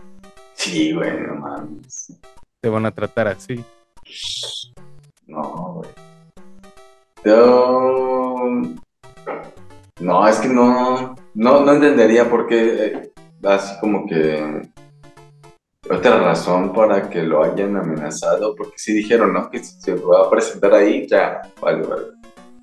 sí, 0.54 0.94
güey, 0.94 1.22
no 1.22 1.36
mames. 1.36 2.20
Te 2.62 2.70
van 2.70 2.86
a 2.86 2.92
tratar 2.92 3.28
así. 3.28 3.64
No, 5.26 5.82
güey. 5.82 5.90
Yo... 7.26 8.36
No, 10.00 10.28
es 10.28 10.38
que 10.38 10.48
no, 10.48 11.16
no, 11.34 11.66
no 11.66 11.74
entendería 11.74 12.30
por 12.30 12.48
qué, 12.48 12.86
eh, 12.86 13.12
así 13.44 13.80
como 13.80 14.06
que 14.06 14.70
otra 15.90 16.20
razón 16.20 16.74
para 16.74 17.10
que 17.10 17.24
lo 17.24 17.44
hayan 17.44 17.76
amenazado, 17.78 18.56
porque 18.56 18.78
sí 18.78 18.94
dijeron, 18.94 19.34
¿no? 19.34 19.50
Que 19.50 19.64
se 19.64 19.96
va 19.96 20.26
a 20.26 20.30
presentar 20.30 20.74
ahí, 20.74 21.08
ya, 21.08 21.42
vale, 21.62 21.84
vale. 21.86 22.04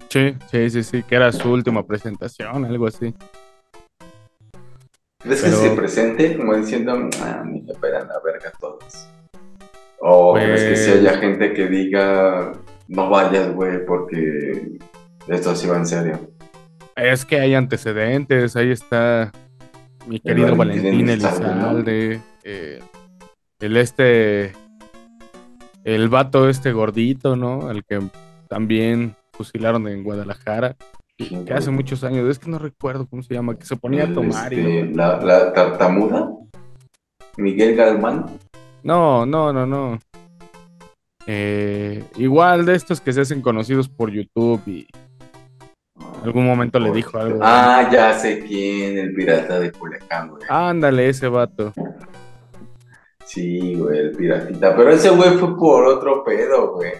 Sí, 0.08 0.36
sí, 0.50 0.70
sí, 0.70 0.82
sí, 0.82 1.02
que 1.02 1.16
era 1.16 1.32
su 1.32 1.50
última 1.50 1.84
presentación, 1.86 2.64
algo 2.64 2.86
así. 2.86 3.14
¿Crees 5.22 5.42
que 5.42 5.50
se 5.50 5.70
presente 5.70 6.36
como 6.36 6.54
diciendo, 6.54 7.08
ah, 7.22 7.42
ni 7.46 7.62
me 7.62 7.72
esperan 7.72 8.08
la 8.08 8.20
verga 8.22 8.52
todos? 8.60 9.08
¿O 9.98 10.34
crees 10.34 10.62
que 10.64 10.76
si 10.76 10.90
haya 10.90 11.10
pues 11.10 11.20
gente 11.20 11.54
que 11.54 11.66
diga, 11.66 12.52
no 12.88 13.08
vayas, 13.08 13.52
güey, 13.54 13.84
porque 13.86 14.78
esto 15.28 15.56
sí 15.56 15.66
va 15.66 15.78
en 15.78 15.86
serio? 15.86 16.20
Es 16.94 17.24
que 17.24 17.40
hay 17.40 17.54
antecedentes, 17.54 18.54
ahí 18.54 18.70
está 18.70 19.32
mi 20.06 20.20
querido 20.20 20.54
Valentín, 20.54 21.08
Elizalde, 21.08 22.20
eh, 22.44 22.82
el 23.64 23.78
este, 23.78 24.52
el 25.84 26.08
vato 26.10 26.50
este 26.50 26.72
gordito, 26.72 27.34
¿no? 27.34 27.70
El 27.70 27.82
que 27.84 28.00
también 28.46 29.16
fusilaron 29.32 29.88
en 29.88 30.04
Guadalajara, 30.04 30.76
que 31.16 31.54
hace 31.54 31.70
muchos 31.70 32.04
años, 32.04 32.28
es 32.28 32.38
que 32.38 32.50
no 32.50 32.58
recuerdo 32.58 33.06
cómo 33.06 33.22
se 33.22 33.32
llama, 33.32 33.56
que 33.56 33.64
se 33.64 33.76
ponía 33.76 34.04
a 34.04 34.12
tomar 34.12 34.52
y... 34.52 34.60
Este, 34.60 34.94
la, 34.94 35.52
tartamuda, 35.54 36.30
Miguel 37.38 37.74
Galmán. 37.74 38.26
No, 38.82 39.24
no, 39.24 39.52
no, 39.52 39.66
no. 39.66 39.98
Eh, 41.26 42.04
igual 42.16 42.66
de 42.66 42.74
estos 42.74 43.00
que 43.00 43.14
se 43.14 43.22
hacen 43.22 43.40
conocidos 43.40 43.88
por 43.88 44.10
YouTube 44.10 44.60
y 44.66 44.86
en 45.96 46.22
algún 46.22 46.44
momento 46.44 46.78
le 46.78 46.92
dijo 46.92 47.16
algo. 47.18 47.40
Ah, 47.42 47.88
ya 47.90 48.12
sé 48.12 48.40
quién, 48.40 48.98
el 48.98 49.14
pirata 49.14 49.58
de 49.58 49.72
Culiacán, 49.72 50.28
güey. 50.28 50.42
Ándale, 50.50 51.08
ese 51.08 51.28
vato. 51.28 51.72
Sí, 53.34 53.74
güey, 53.74 53.98
el 53.98 54.12
piratita. 54.12 54.76
Pero 54.76 54.90
ese 54.90 55.10
güey 55.10 55.30
fue 55.38 55.56
por 55.56 55.86
otro 55.86 56.22
pedo, 56.22 56.74
güey. 56.74 56.92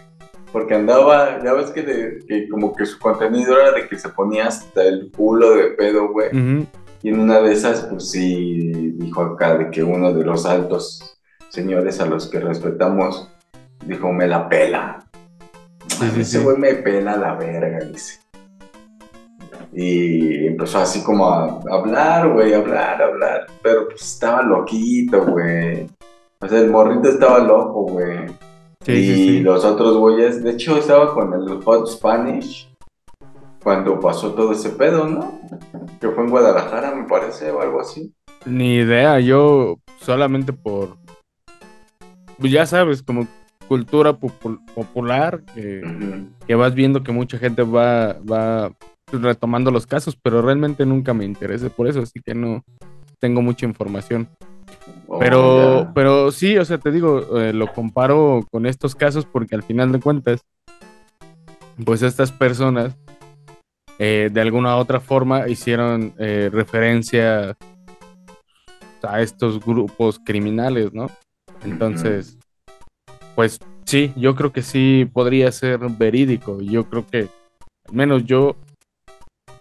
Porque 0.51 0.75
andaba, 0.75 1.41
ya 1.45 1.53
ves 1.53 1.71
que, 1.71 2.49
como 2.51 2.75
que 2.75 2.87
su 2.87 2.99
contenido 2.99 3.57
era 3.61 3.71
de 3.71 3.87
que 3.87 3.97
se 3.97 4.09
ponía 4.09 4.49
hasta 4.49 4.83
el 4.83 5.13
culo 5.17 5.51
de 5.55 5.67
pedo, 5.71 6.09
güey. 6.09 6.31
Y 7.03 7.11
en 7.11 7.21
una 7.21 7.41
de 7.41 7.53
esas, 7.53 7.83
pues 7.83 8.11
sí, 8.11 8.73
dijo 8.97 9.23
acá 9.23 9.57
de 9.59 9.71
que 9.71 9.85
uno 9.85 10.13
de 10.13 10.25
los 10.25 10.45
altos 10.45 11.21
señores 11.51 12.01
a 12.01 12.07
los 12.07 12.27
que 12.29 12.41
respetamos 12.41 13.31
dijo, 13.87 14.13
me 14.13 14.27
la 14.27 14.49
pela. 14.49 15.07
ese 16.19 16.41
güey 16.41 16.57
me 16.57 16.75
pela 16.75 17.17
la 17.17 17.37
verga, 17.37 17.79
dice. 17.85 18.19
Y 19.73 20.49
empezó 20.49 20.79
así 20.81 21.05
como 21.05 21.29
a 21.29 21.61
hablar, 21.71 22.33
güey, 22.33 22.55
hablar, 22.55 23.01
hablar. 23.01 23.47
Pero 23.63 23.87
pues 23.87 24.03
estaba 24.03 24.43
loquito, 24.43 25.25
güey. 25.27 25.87
O 26.45 26.49
sea, 26.49 26.61
el 26.61 26.71
morrito 26.71 27.09
estaba 27.09 27.39
loco, 27.39 27.85
güey. 27.85 28.27
y 28.87 29.41
los 29.41 29.65
otros 29.65 29.97
güeyes, 29.97 30.45
de 30.45 30.51
hecho 30.51 30.77
estaba 30.77 31.15
con 31.15 31.33
el 31.33 31.63
Hot 31.63 31.89
Spanish 31.89 32.71
cuando 33.63 33.99
pasó 33.99 34.35
todo 34.35 34.53
ese 34.53 34.69
pedo, 34.69 35.09
¿no? 35.09 35.41
Que 35.99 36.11
fue 36.11 36.25
en 36.25 36.31
Guadalajara, 36.31 36.95
me 36.95 37.09
parece, 37.09 37.51
o 37.51 37.63
algo 37.63 37.81
así. 37.81 38.13
Ni 38.45 38.75
idea, 38.75 39.19
yo 39.21 39.77
solamente 40.03 40.53
por, 40.53 40.99
pues 42.39 42.53
ya 42.53 42.67
sabes, 42.67 43.03
como 43.03 43.27
cultura 43.67 44.13
popular, 44.13 45.43
que, 45.55 46.55
vas 46.55 46.75
viendo 46.75 47.03
que 47.03 47.13
mucha 47.13 47.39
gente 47.39 47.63
va, 47.63 48.19
va 48.31 48.71
retomando 49.11 49.71
los 49.71 49.87
casos, 49.87 50.15
pero 50.23 50.43
realmente 50.43 50.85
nunca 50.85 51.15
me 51.15 51.25
interesé 51.25 51.71
por 51.71 51.89
eso, 51.89 52.03
así 52.03 52.21
que 52.21 52.35
no 52.35 52.63
tengo 53.19 53.41
mucha 53.41 53.65
información. 53.65 54.29
Oh, 55.07 55.19
pero, 55.19 55.91
pero 55.95 56.33
sí, 56.33 56.57
o 56.59 56.65
sea, 56.65 56.79
te 56.79 56.91
digo, 56.91 57.39
eh, 57.41 57.53
lo 57.53 57.73
comparo 57.73 58.47
con 58.51 58.67
estos 58.67 58.95
casos 58.95 59.27
porque 59.27 59.55
al 59.55 59.63
final 59.63 59.93
de 59.93 60.01
cuentas, 60.01 60.41
pues 61.85 62.03
estas 62.03 62.33
personas 62.33 62.97
eh, 63.99 64.29
de 64.33 64.41
alguna 64.41 64.77
u 64.77 64.81
otra 64.81 65.01
forma 65.01 65.49
hicieron 65.49 66.15
eh, 66.19 66.51
referencia 66.53 67.57
a 69.03 69.21
estos 69.21 69.65
grupos 69.65 70.19
criminales, 70.19 70.93
¿no? 70.93 71.11
Entonces, 71.65 72.39
pues 73.35 73.61
sí, 73.85 74.13
yo 74.17 74.35
creo 74.35 74.53
que 74.53 74.63
sí 74.63 75.09
podría 75.13 75.53
ser 75.53 75.79
verídico. 75.91 76.61
Yo 76.61 76.89
creo 76.89 77.07
que, 77.07 77.29
al 77.89 77.95
menos 77.95 78.25
yo, 78.25 78.57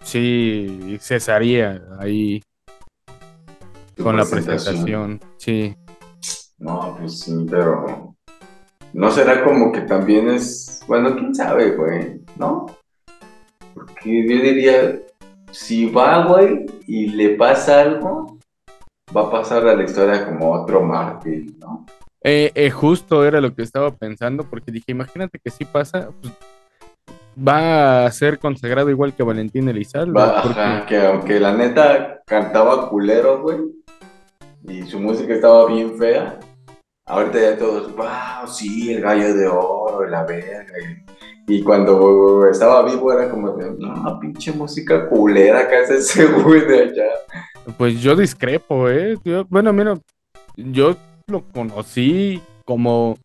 sí 0.02 0.98
cesaría 1.00 1.82
ahí 1.98 2.42
con 4.02 4.16
la 4.16 4.24
presentación, 4.24 5.20
sí. 5.36 5.76
No, 6.58 6.96
pues 6.98 7.20
sí, 7.20 7.46
pero 7.50 8.14
no 8.92 9.10
será 9.10 9.42
como 9.44 9.72
que 9.72 9.82
también 9.82 10.28
es, 10.28 10.82
bueno, 10.86 11.16
quién 11.16 11.34
sabe, 11.34 11.72
güey, 11.72 12.20
¿no? 12.36 12.66
Porque 13.74 14.26
yo 14.28 14.42
diría, 14.42 15.00
si 15.50 15.86
va, 15.86 16.26
güey, 16.26 16.66
y 16.86 17.08
le 17.08 17.30
pasa 17.30 17.80
algo, 17.80 18.38
va 19.14 19.22
a 19.22 19.30
pasar 19.30 19.66
a 19.66 19.74
la 19.74 19.82
historia 19.82 20.24
como 20.26 20.52
otro 20.52 20.82
mártir, 20.82 21.54
¿no? 21.58 21.84
Eh, 22.22 22.52
eh, 22.54 22.70
justo 22.70 23.24
era 23.24 23.40
lo 23.40 23.54
que 23.54 23.62
estaba 23.62 23.94
pensando, 23.94 24.44
porque 24.44 24.72
dije, 24.72 24.92
imagínate 24.92 25.38
que 25.38 25.50
si 25.50 25.64
pasa, 25.64 26.08
pues, 26.22 26.32
va 27.36 28.06
a 28.06 28.10
ser 28.12 28.38
consagrado 28.38 28.90
igual 28.90 29.14
que 29.14 29.22
Valentín 29.22 29.68
Elizalde. 29.68 30.12
Va, 30.12 30.86
que 30.86 31.04
aunque 31.04 31.40
la 31.40 31.52
neta 31.52 32.22
cantaba 32.24 32.88
culero, 32.88 33.42
güey, 33.42 33.58
y 34.68 34.82
su 34.82 34.98
música 34.98 35.34
estaba 35.34 35.66
bien 35.66 35.96
fea, 35.98 36.38
ahorita 37.06 37.40
ya 37.40 37.58
todos, 37.58 37.94
wow, 37.94 38.46
sí, 38.46 38.92
el 38.92 39.02
gallo 39.02 39.34
de 39.34 39.46
oro, 39.46 40.06
la 40.08 40.24
verga, 40.24 40.72
y, 41.46 41.62
cuando 41.62 42.48
estaba 42.48 42.84
vivo 42.84 43.12
era 43.12 43.30
como 43.30 43.50
de, 43.56 43.70
no, 43.72 44.18
pinche 44.18 44.52
música 44.52 45.08
culera 45.08 45.68
que 45.68 45.76
hace 45.76 45.98
ese 45.98 46.26
güey 46.42 46.66
de 46.66 46.82
allá. 46.82 47.10
Pues 47.76 48.00
yo 48.00 48.16
discrepo, 48.16 48.88
¿eh? 48.88 49.18
bueno, 49.50 49.72
mira, 49.72 49.98
yo 50.56 50.96
lo 51.26 51.42
conocí 51.52 52.40
como 52.64 53.18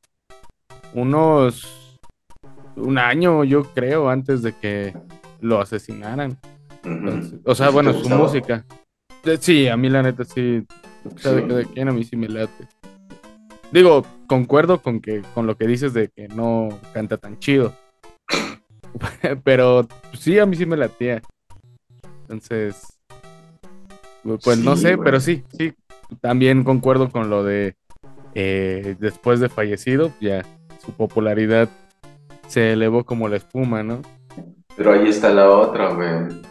unos 0.94 2.00
un 2.76 2.98
año, 2.98 3.44
yo 3.44 3.64
creo, 3.74 4.10
antes 4.10 4.42
de 4.42 4.54
que 4.54 4.94
lo 5.40 5.60
asesinaran. 5.60 6.38
o 7.46 7.56
sea, 7.56 7.70
bueno, 7.70 7.94
su 7.94 8.10
música. 8.10 8.66
Eh, 9.24 9.38
sí, 9.40 9.68
a 9.68 9.78
mí 9.78 9.90
la 9.90 10.02
neta 10.02 10.24
sí. 10.24 10.66
¿Sabe 11.18 11.42
de 11.42 11.66
quién? 11.66 11.90
A 11.90 11.92
mí 11.92 12.04
sí 12.04 12.16
me 12.16 12.28
late. 12.28 12.68
Digo, 13.72 14.06
concuerdo 14.28 14.82
con 14.82 15.00
que 15.00 15.22
con 15.34 15.46
lo 15.46 15.58
que 15.58 15.68
dices 15.68 15.94
de 15.94 16.10
que 16.10 16.28
no 16.28 16.70
canta 16.94 17.18
tan 17.18 17.38
chido. 17.40 17.74
Pero 19.44 19.88
sí, 20.14 20.40
a 20.40 20.46
mí 20.46 20.56
sí 20.56 20.66
me 20.66 20.78
latía. 20.78 21.22
Entonces, 22.22 23.00
pues 24.44 24.60
no 24.60 24.76
sé, 24.76 24.98
pero 24.98 25.20
sí, 25.20 25.44
sí. 25.58 25.74
También 26.22 26.64
concuerdo 26.64 27.10
con 27.10 27.30
lo 27.30 27.44
de 27.44 27.76
eh, 28.36 28.96
después 29.00 29.40
de 29.40 29.50
fallecido, 29.50 30.12
ya 30.22 30.44
su 30.86 30.92
popularidad 30.92 31.70
se 32.48 32.74
elevó 32.74 33.04
como 33.04 33.28
la 33.28 33.38
espuma, 33.38 33.84
¿no? 33.84 34.02
Pero 34.76 34.94
ahí 34.94 35.10
está 35.10 35.32
la 35.32 35.50
otra, 35.50 35.94
güey. 35.94 36.42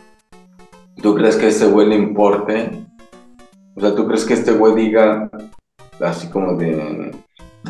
¿Tú 1.03 1.15
crees 1.15 1.37
que 1.37 1.49
este 1.49 1.67
güey 1.67 1.89
le 1.89 1.97
importe? 1.97 2.88
O 3.79 3.81
sea, 3.81 3.95
¿tú 3.95 4.09
crees 4.09 4.25
que 4.25 4.35
este 4.35 4.51
güey 4.51 4.75
diga 4.75 5.31
así 6.01 6.29
como 6.31 6.55
de, 6.55 7.13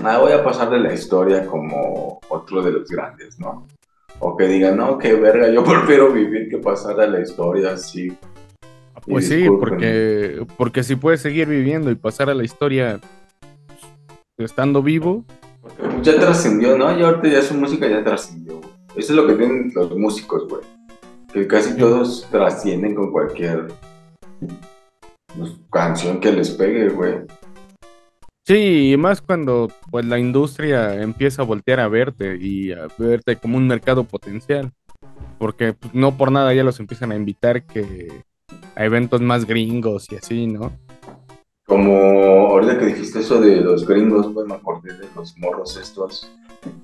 ah, 0.03 0.17
voy 0.17 0.33
a 0.33 0.43
pasar 0.43 0.71
de 0.71 0.79
la 0.79 0.95
historia 0.95 1.47
como 1.47 2.19
otro 2.31 2.63
de 2.63 2.73
los 2.73 2.89
grandes, 2.89 3.39
¿no? 3.39 3.67
O 4.19 4.35
que 4.35 4.49
diga, 4.49 4.73
no, 4.73 4.97
que 4.97 5.13
verga, 5.13 5.51
yo 5.51 5.63
prefiero 5.65 6.11
vivir 6.11 6.49
que 6.49 6.57
pasar 6.57 6.99
a 6.99 7.07
la 7.07 7.21
historia 7.21 7.73
así. 7.73 8.17
Pues 9.07 9.29
sí, 9.29 9.49
porque, 9.51 10.47
porque 10.57 10.83
si 10.83 10.97
puedes 10.97 11.21
seguir 11.21 11.47
viviendo 11.47 11.91
y 11.91 11.95
pasar 11.95 12.31
a 12.31 12.35
la 12.35 12.45
historia 12.45 13.01
estando 14.39 14.83
vivo. 14.83 15.25
Ya 16.01 16.19
trascendió, 16.19 16.79
¿no? 16.79 16.99
Y 16.99 17.03
ahorita 17.03 17.29
ya 17.29 17.43
su 17.43 17.53
música 17.53 17.87
ya 17.87 18.03
trascendió, 18.03 18.63
Eso 18.97 19.13
es 19.13 19.15
lo 19.15 19.27
que 19.27 19.35
tienen 19.35 19.73
los 19.75 19.95
músicos, 19.95 20.49
güey. 20.49 20.63
Que 21.35 21.47
casi 21.47 21.77
todos 21.77 22.27
trascienden 22.31 22.95
con 22.95 23.13
cualquier 23.13 23.69
pues, 25.37 25.53
canción 25.71 26.21
que 26.21 26.33
les 26.33 26.51
pegue, 26.51 26.89
güey. 26.91 27.15
Sí, 28.47 28.93
y 28.93 28.97
más 28.97 29.21
cuando 29.21 29.71
pues 29.91 30.07
la 30.07 30.19
industria 30.19 31.03
empieza 31.03 31.43
a 31.43 31.45
voltear 31.45 31.81
a 31.81 31.89
verte 31.89 32.39
y 32.41 32.73
a 32.73 32.89
verte 32.97 33.37
como 33.37 33.59
un 33.59 33.67
mercado 33.67 34.05
potencial. 34.05 34.73
Porque 35.39 35.75
pues, 35.75 35.95
no 35.95 36.17
por 36.17 36.33
nada 36.33 36.55
ya 36.55 36.65
los 36.65 36.81
empiezan 36.81 37.13
a 37.13 37.17
invitar 37.17 37.65
que 37.65 38.25
a 38.75 38.85
eventos 38.85 39.21
más 39.21 39.45
gringos 39.45 40.11
y 40.11 40.17
así, 40.17 40.47
¿no? 40.47 40.73
Como 41.67 41.93
ahorita 42.49 42.79
que 42.79 42.87
dijiste 42.87 43.21
eso 43.21 43.39
de 43.39 43.57
los 43.57 43.87
gringos, 43.87 44.31
pues 44.33 44.47
me 44.47 44.55
acordé 44.55 44.95
de 44.95 45.07
los 45.15 45.37
morros 45.37 45.77
estos, 45.77 46.33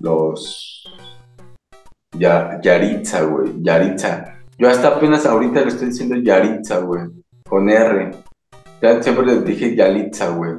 los 0.00 0.84
Yaritza, 2.12 3.22
güey, 3.22 3.52
Yaritza. 3.62 4.38
Yo 4.58 4.68
hasta 4.68 4.88
apenas 4.88 5.24
ahorita 5.24 5.62
le 5.62 5.68
estoy 5.68 5.88
diciendo 5.88 6.16
Yaritza, 6.16 6.80
güey, 6.80 7.04
con 7.48 7.70
R. 7.70 8.10
Ya 8.84 9.02
siempre 9.02 9.24
les 9.24 9.42
dije 9.46 9.74
Yalitza, 9.74 10.28
güey. 10.28 10.56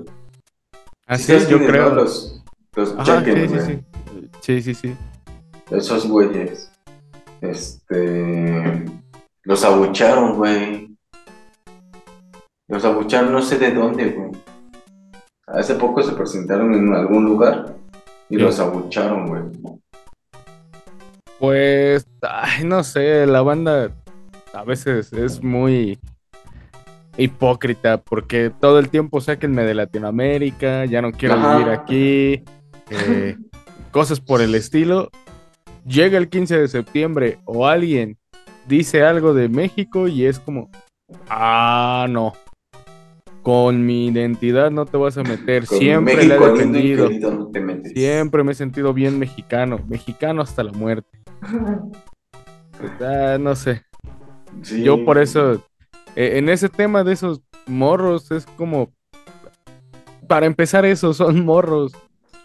Así 1.05 1.31
es, 1.31 1.47
yo 1.47 1.59
creo. 1.59 1.93
Los, 1.93 2.41
los 2.75 2.97
chequen, 3.03 3.47
sí, 3.47 3.59
sí, 3.59 3.83
sí, 4.41 4.61
sí, 4.61 4.61
sí, 4.63 4.73
sí. 4.73 4.95
Esos 5.69 6.07
güeyes. 6.07 6.71
Este. 7.41 8.83
Los 9.43 9.63
abucharon, 9.63 10.37
güey. 10.37 10.97
Los 12.67 12.83
abucharon 12.83 13.31
no 13.31 13.43
sé 13.43 13.59
de 13.59 13.71
dónde, 13.71 14.09
güey. 14.09 14.31
Hace 15.45 15.75
poco 15.75 16.01
se 16.01 16.13
presentaron 16.13 16.73
en 16.73 16.95
algún 16.95 17.25
lugar 17.25 17.75
y 18.27 18.37
los 18.37 18.59
abucharon, 18.59 19.27
güey. 19.27 19.43
Pues, 21.37 22.07
ay, 22.23 22.63
no 22.63 22.83
sé, 22.83 23.27
la 23.27 23.43
banda 23.43 23.91
a 24.51 24.63
veces 24.63 25.13
es 25.13 25.43
muy 25.43 25.99
hipócrita 27.17 28.01
porque 28.01 28.51
todo 28.59 28.79
el 28.79 28.89
tiempo 28.89 29.21
sáquenme 29.21 29.63
de 29.63 29.73
Latinoamérica, 29.73 30.85
ya 30.85 31.01
no 31.01 31.11
quiero 31.11 31.35
vivir 31.35 31.69
aquí, 31.69 32.43
eh, 32.89 33.37
cosas 33.91 34.19
por 34.19 34.41
el 34.41 34.55
estilo. 34.55 35.09
Llega 35.85 36.17
el 36.17 36.29
15 36.29 36.59
de 36.59 36.67
septiembre 36.67 37.39
o 37.45 37.67
alguien 37.67 38.17
dice 38.67 39.03
algo 39.03 39.33
de 39.33 39.49
México 39.49 40.07
y 40.07 40.25
es 40.25 40.39
como, 40.39 40.69
ah, 41.29 42.07
no, 42.09 42.33
con 43.45 43.85
mi 43.85 44.07
identidad 44.07 44.71
no 44.71 44.87
te 44.87 44.97
vas 44.97 45.17
a 45.19 45.23
meter. 45.23 45.67
Siempre 45.67 46.25
la 46.25 46.35
he 46.35 46.39
defendido. 46.39 47.09
Siempre 47.93 48.43
me 48.43 48.53
he 48.53 48.55
sentido 48.55 48.91
bien 48.91 49.19
mexicano. 49.19 49.79
Mexicano 49.87 50.41
hasta 50.41 50.63
la 50.63 50.71
muerte. 50.71 51.19
Ah, 52.99 53.37
no 53.39 53.55
sé. 53.55 53.83
Yo 54.83 55.05
por 55.05 55.17
eso, 55.17 55.65
e, 56.15 56.37
en 56.37 56.49
ese 56.49 56.69
tema 56.69 57.03
de 57.03 57.13
esos 57.13 57.41
morros, 57.65 58.31
es 58.31 58.45
como. 58.57 58.93
Para 60.27 60.45
empezar, 60.45 60.85
eso 60.85 61.13
son 61.13 61.45
morros. 61.45 61.93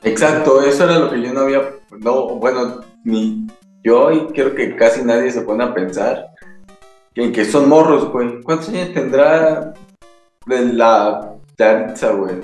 Exacto, 0.03 0.63
eso 0.63 0.85
era 0.85 0.99
lo 0.99 1.11
que 1.11 1.23
yo 1.23 1.33
no 1.33 1.41
había. 1.41 1.63
No, 1.99 2.37
bueno, 2.37 2.81
ni 3.05 3.47
yo 3.83 4.11
y 4.11 4.27
creo 4.29 4.55
que 4.55 4.77
casi 4.77 5.03
nadie 5.03 5.31
se 5.31 5.43
pone 5.43 5.65
a 5.65 5.75
pensar. 5.75 6.27
Que, 7.15 7.33
que 7.33 7.45
son 7.45 7.69
morros, 7.69 8.11
güey. 8.11 8.43
¿Cuántos 8.43 8.69
años 8.69 8.93
tendrá 8.93 9.73
de 10.47 10.65
la 10.73 11.35
danza, 11.57 12.13
güey? 12.13 12.37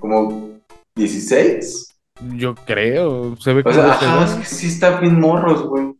¿Como 0.00 0.50
16? 0.96 1.94
Yo 2.34 2.54
creo, 2.66 3.36
se 3.36 3.54
ve 3.54 3.62
o 3.64 3.72
sea, 3.72 3.92
ajá, 3.92 4.24
es 4.24 4.34
que 4.34 4.44
sí 4.44 4.66
está 4.66 4.98
bien 4.98 5.20
morros, 5.20 5.62
güey. 5.62 5.94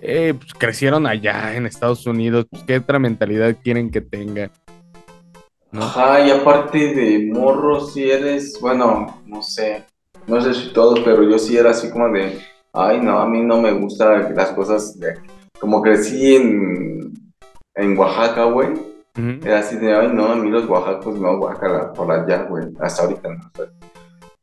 Eh, 0.00 0.34
pues, 0.36 0.54
crecieron 0.54 1.06
allá 1.06 1.54
en 1.56 1.66
Estados 1.66 2.06
Unidos, 2.06 2.46
pues, 2.50 2.62
¿qué 2.64 2.78
otra 2.78 2.98
mentalidad 2.98 3.56
quieren 3.62 3.90
que 3.90 4.00
tenga? 4.00 4.50
Ajá, 5.72 6.26
y 6.26 6.30
aparte 6.30 6.94
de 6.94 7.30
morro, 7.32 7.80
si 7.80 8.10
eres, 8.10 8.58
bueno, 8.60 9.22
no 9.26 9.42
sé, 9.42 9.84
no 10.26 10.40
sé 10.40 10.54
si 10.54 10.72
todo, 10.72 10.94
pero 11.04 11.22
yo 11.28 11.38
sí 11.38 11.56
era 11.56 11.70
así 11.70 11.90
como 11.90 12.08
de, 12.10 12.38
ay, 12.72 13.00
no, 13.00 13.18
a 13.18 13.26
mí 13.26 13.42
no 13.42 13.60
me 13.60 13.72
gustan 13.72 14.34
las 14.34 14.50
cosas 14.50 14.98
de 14.98 15.14
Como 15.58 15.82
crecí 15.82 16.36
en, 16.36 17.12
en 17.74 17.98
Oaxaca, 17.98 18.44
güey. 18.44 18.68
Era 19.42 19.60
así 19.60 19.76
de, 19.76 19.94
ay, 19.94 20.10
no, 20.12 20.26
a 20.26 20.36
mí 20.36 20.50
los 20.50 20.68
oaxacos 20.68 21.18
no, 21.18 21.38
Oaxaca 21.38 21.92
por 21.94 22.10
allá, 22.12 22.42
güey. 22.42 22.66
Hasta 22.80 23.04
ahorita 23.04 23.28
no. 23.30 23.50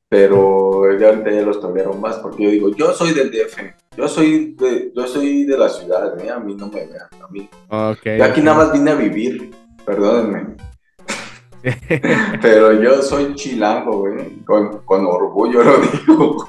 Pero 0.09 0.97
ya 0.97 1.09
ahorita 1.09 1.31
ya 1.31 1.41
los 1.43 1.59
tolero 1.59 1.93
más 1.93 2.17
porque 2.17 2.43
yo 2.43 2.49
digo, 2.49 2.69
yo 2.69 2.91
soy 2.93 3.13
del 3.13 3.29
DF. 3.29 3.59
Yo 3.95 4.07
soy 4.07 4.55
de, 4.55 4.91
yo 4.95 5.07
soy 5.07 5.45
de 5.45 5.57
la 5.57 5.69
ciudad, 5.69 6.19
¿eh? 6.19 6.29
a 6.29 6.39
mí 6.39 6.55
no 6.55 6.67
me 6.67 6.85
vean. 6.85 7.07
A 7.21 7.27
mí. 7.29 7.47
Okay, 7.69 8.21
aquí 8.21 8.41
nada 8.41 8.57
más 8.57 8.73
vine 8.73 8.91
a 8.91 8.95
vivir, 8.95 9.51
perdónenme. 9.85 10.55
Pero 12.41 12.81
yo 12.81 13.01
soy 13.01 13.35
chilango, 13.35 13.99
güey. 13.99 14.37
Con, 14.45 14.79
con 14.79 15.05
orgullo 15.05 15.63
lo 15.63 15.77
digo. 15.77 16.45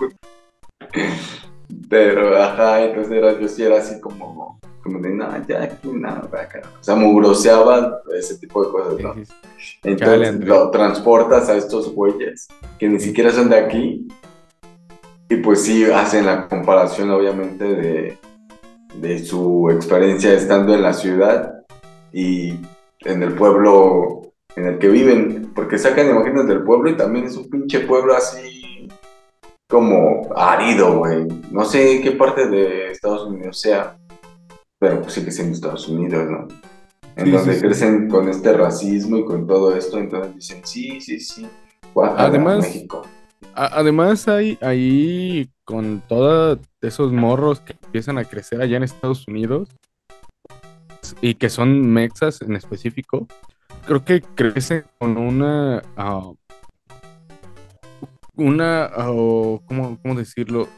Pero, 1.88 2.42
ajá, 2.42 2.85
entonces 2.85 3.12
era, 3.12 3.38
yo 3.38 3.48
sí 3.48 3.62
era 3.62 3.78
así 3.78 4.00
como, 4.00 4.59
como 4.83 4.98
de, 5.00 5.11
no, 5.11 5.46
ya 5.46 5.62
aquí 5.62 5.88
nada, 5.88 6.28
O 6.80 6.85
sea, 6.85 6.94
mugroseaba 6.94 8.00
ese 8.16 8.38
tipo 8.38 8.64
de 8.64 8.70
cosas, 8.70 9.00
¿no? 9.00 9.14
Entonces 9.83 10.40
lo 10.40 10.70
transportas 10.70 11.48
a 11.48 11.57
estos 11.57 11.92
güeyes 11.94 12.48
que 12.78 12.88
ni 12.88 13.00
siquiera 13.00 13.30
son 13.30 13.48
de 13.48 13.57
aquí. 13.57 14.07
Y 15.28 15.37
pues 15.37 15.62
sí, 15.62 15.84
hacen 15.84 16.26
la 16.26 16.48
comparación, 16.48 17.10
obviamente, 17.10 17.64
de, 17.64 18.18
de 19.00 19.18
su 19.24 19.70
experiencia 19.70 20.32
estando 20.34 20.74
en 20.74 20.82
la 20.82 20.92
ciudad 20.92 21.64
y 22.12 22.54
en 23.00 23.22
el 23.22 23.34
pueblo 23.34 24.32
en 24.56 24.66
el 24.66 24.78
que 24.78 24.88
viven, 24.88 25.52
porque 25.54 25.78
sacan 25.78 26.10
imágenes 26.10 26.46
del 26.46 26.62
pueblo 26.62 26.90
y 26.90 26.96
también 26.96 27.26
es 27.26 27.37
un 27.37 27.50
pinche 27.50 27.80
pueblo 27.80 28.14
así 28.14 28.88
como 29.68 30.30
árido, 30.37 30.98
güey. 30.98 31.26
No 31.50 31.64
sé 31.64 32.00
qué 32.00 32.12
parte 32.12 32.48
de 32.48 32.92
Estados 32.92 33.26
Unidos 33.26 33.60
sea, 33.60 33.96
pero 34.78 35.02
pues 35.02 35.14
sigue 35.14 35.32
siendo 35.32 35.54
Estados 35.54 35.88
Unidos, 35.88 36.30
¿no? 36.30 36.46
En 37.16 37.32
donde 37.32 37.60
crecen 37.60 38.08
con 38.08 38.28
este 38.28 38.52
racismo 38.52 39.18
y 39.18 39.24
con 39.24 39.46
todo 39.46 39.74
esto, 39.74 39.98
entonces 39.98 40.34
dicen, 40.34 40.60
sí, 40.64 41.00
sí, 41.00 41.20
sí, 41.20 41.48
además, 41.96 42.58
México. 42.58 43.02
Además 43.54 44.28
hay 44.28 44.59
ahí 44.61 45.50
con 45.64 46.02
todos 46.09 46.59
esos 46.80 47.12
morros 47.12 47.61
que 47.61 47.76
empiezan 47.85 48.18
a 48.18 48.24
crecer 48.24 48.61
allá 48.61 48.76
en 48.76 48.83
Estados 48.83 49.26
Unidos 49.28 49.68
y 51.20 51.35
que 51.35 51.50
son 51.50 51.87
mexas 51.92 52.40
en 52.42 52.57
específico, 52.57 53.26
creo 53.87 54.04
que 54.04 54.20
crece 54.20 54.85
con 54.98 55.16
una. 55.16 55.83
Ah, 55.96 56.33
una. 58.37 58.90
Uh, 59.11 59.61
¿cómo, 59.66 60.14
decirlo? 60.14 60.68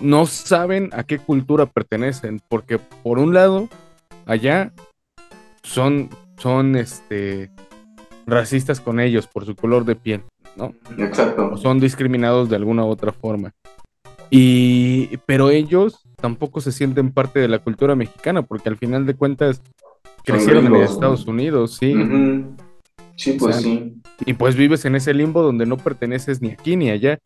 No 0.00 0.26
saben 0.26 0.90
a 0.92 1.04
qué 1.04 1.18
cultura 1.18 1.66
pertenecen, 1.66 2.40
porque 2.48 2.78
por 2.78 3.18
un 3.18 3.34
lado, 3.34 3.68
allá 4.26 4.72
son, 5.62 6.10
son 6.38 6.76
este, 6.76 7.50
racistas 8.26 8.80
con 8.80 9.00
ellos 9.00 9.26
por 9.26 9.46
su 9.46 9.54
color 9.54 9.84
de 9.84 9.96
piel, 9.96 10.24
¿no? 10.56 10.74
Exacto. 10.98 11.56
son 11.56 11.80
discriminados 11.80 12.48
de 12.48 12.56
alguna 12.56 12.84
u 12.84 12.88
otra 12.88 13.12
forma. 13.12 13.52
Y, 14.30 15.18
pero 15.26 15.50
ellos 15.50 16.00
tampoco 16.16 16.60
se 16.60 16.72
sienten 16.72 17.12
parte 17.12 17.40
de 17.40 17.48
la 17.48 17.58
cultura 17.58 17.94
mexicana, 17.94 18.42
porque 18.42 18.68
al 18.68 18.78
final 18.78 19.04
de 19.04 19.14
cuentas 19.14 19.60
crecieron 20.24 20.66
en 20.66 20.76
Estados 20.76 21.26
Unidos, 21.26 21.76
sí. 21.76 21.94
Sí, 23.16 23.32
pues 23.38 23.56
sí. 23.56 24.00
Y 24.24 24.32
pues 24.34 24.56
vives 24.56 24.84
en 24.84 24.94
ese 24.94 25.12
limbo 25.12 25.42
donde 25.42 25.66
no 25.66 25.76
perteneces 25.76 26.40
ni 26.40 26.50
aquí 26.50 26.76
ni 26.76 26.90
allá. 26.90 27.18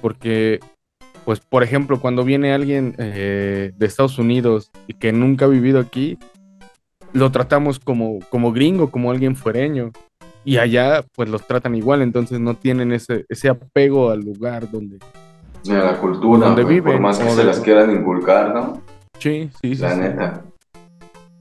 Porque, 0.00 0.60
pues, 1.24 1.40
por 1.40 1.62
ejemplo, 1.62 2.00
cuando 2.00 2.24
viene 2.24 2.52
alguien 2.52 2.94
eh, 2.98 3.72
de 3.76 3.86
Estados 3.86 4.18
Unidos 4.18 4.70
y 4.86 4.94
que 4.94 5.12
nunca 5.12 5.44
ha 5.44 5.48
vivido 5.48 5.80
aquí, 5.80 6.18
lo 7.12 7.30
tratamos 7.30 7.78
como, 7.78 8.20
como 8.30 8.52
gringo, 8.52 8.90
como 8.90 9.10
alguien 9.10 9.36
fuereño. 9.36 9.92
Y 10.48 10.56
allá, 10.56 11.04
pues, 11.14 11.28
los 11.28 11.46
tratan 11.46 11.74
igual, 11.74 12.00
entonces 12.00 12.40
no 12.40 12.54
tienen 12.54 12.90
ese, 12.92 13.26
ese 13.28 13.50
apego 13.50 14.08
al 14.08 14.20
lugar 14.20 14.70
donde... 14.70 14.98
A 15.68 15.74
la 15.74 15.98
cultura, 16.00 16.46
donde 16.46 16.64
viven. 16.64 16.94
Por 16.94 17.00
más 17.02 17.18
que 17.18 17.28
se 17.28 17.44
las 17.44 17.60
quieran 17.60 17.90
inculcar, 17.90 18.54
¿no? 18.54 18.80
Sí, 19.18 19.50
sí, 19.60 19.76
sí. 19.76 19.82
La 19.82 19.94
neta. 19.94 20.42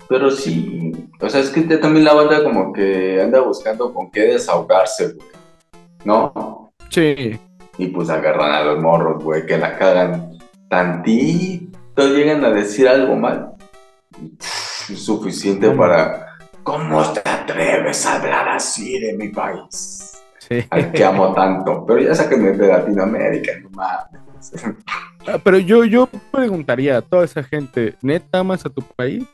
Pero 0.10 0.30
sí, 0.30 0.92
o 1.22 1.30
sea, 1.30 1.40
es 1.40 1.52
que 1.52 1.62
también 1.78 2.04
la 2.04 2.16
banda 2.16 2.44
como 2.44 2.74
que 2.74 3.22
anda 3.22 3.40
buscando 3.40 3.94
con 3.94 4.12
qué 4.12 4.24
desahogarse, 4.24 5.14
güey. 5.14 5.28
¿No? 6.04 6.74
Sí. 6.90 7.40
Y 7.78 7.88
pues 7.88 8.10
agarran 8.10 8.52
a 8.52 8.64
los 8.66 8.82
morros, 8.84 9.24
güey, 9.24 9.46
que 9.46 9.58
la 9.58 9.78
cagan 9.78 10.38
tantito, 10.68 12.10
llegan 12.14 12.44
a 12.44 12.50
decir 12.50 12.90
algo 12.90 13.16
mal. 13.16 13.54
suficiente 14.94 15.72
para... 15.72 16.26
¿Cómo 16.64 17.02
te 17.14 17.22
atreves 17.48 18.06
a 18.06 18.16
hablar 18.18 18.50
así 18.50 19.00
de 19.00 19.14
mi 19.14 19.30
país? 19.30 20.22
Sí. 20.40 20.64
Al 20.70 20.92
que 20.92 21.04
amo 21.04 21.34
tanto. 21.34 21.86
Pero 21.86 22.02
ya 22.02 22.16
sáquenme 22.16 22.52
de 22.52 22.68
Latinoamérica, 22.68 23.52
no 23.62 23.70
mames. 23.72 24.54
Ah, 25.28 25.38
pero 25.44 25.58
yo, 25.58 25.84
yo 25.84 26.08
preguntaría 26.32 26.98
a 26.98 27.02
toda 27.02 27.26
esa 27.26 27.44
gente, 27.44 27.96
¿neta 28.02 28.40
amas 28.40 28.66
a 28.66 28.70
tu 28.70 28.82
país? 28.82 29.26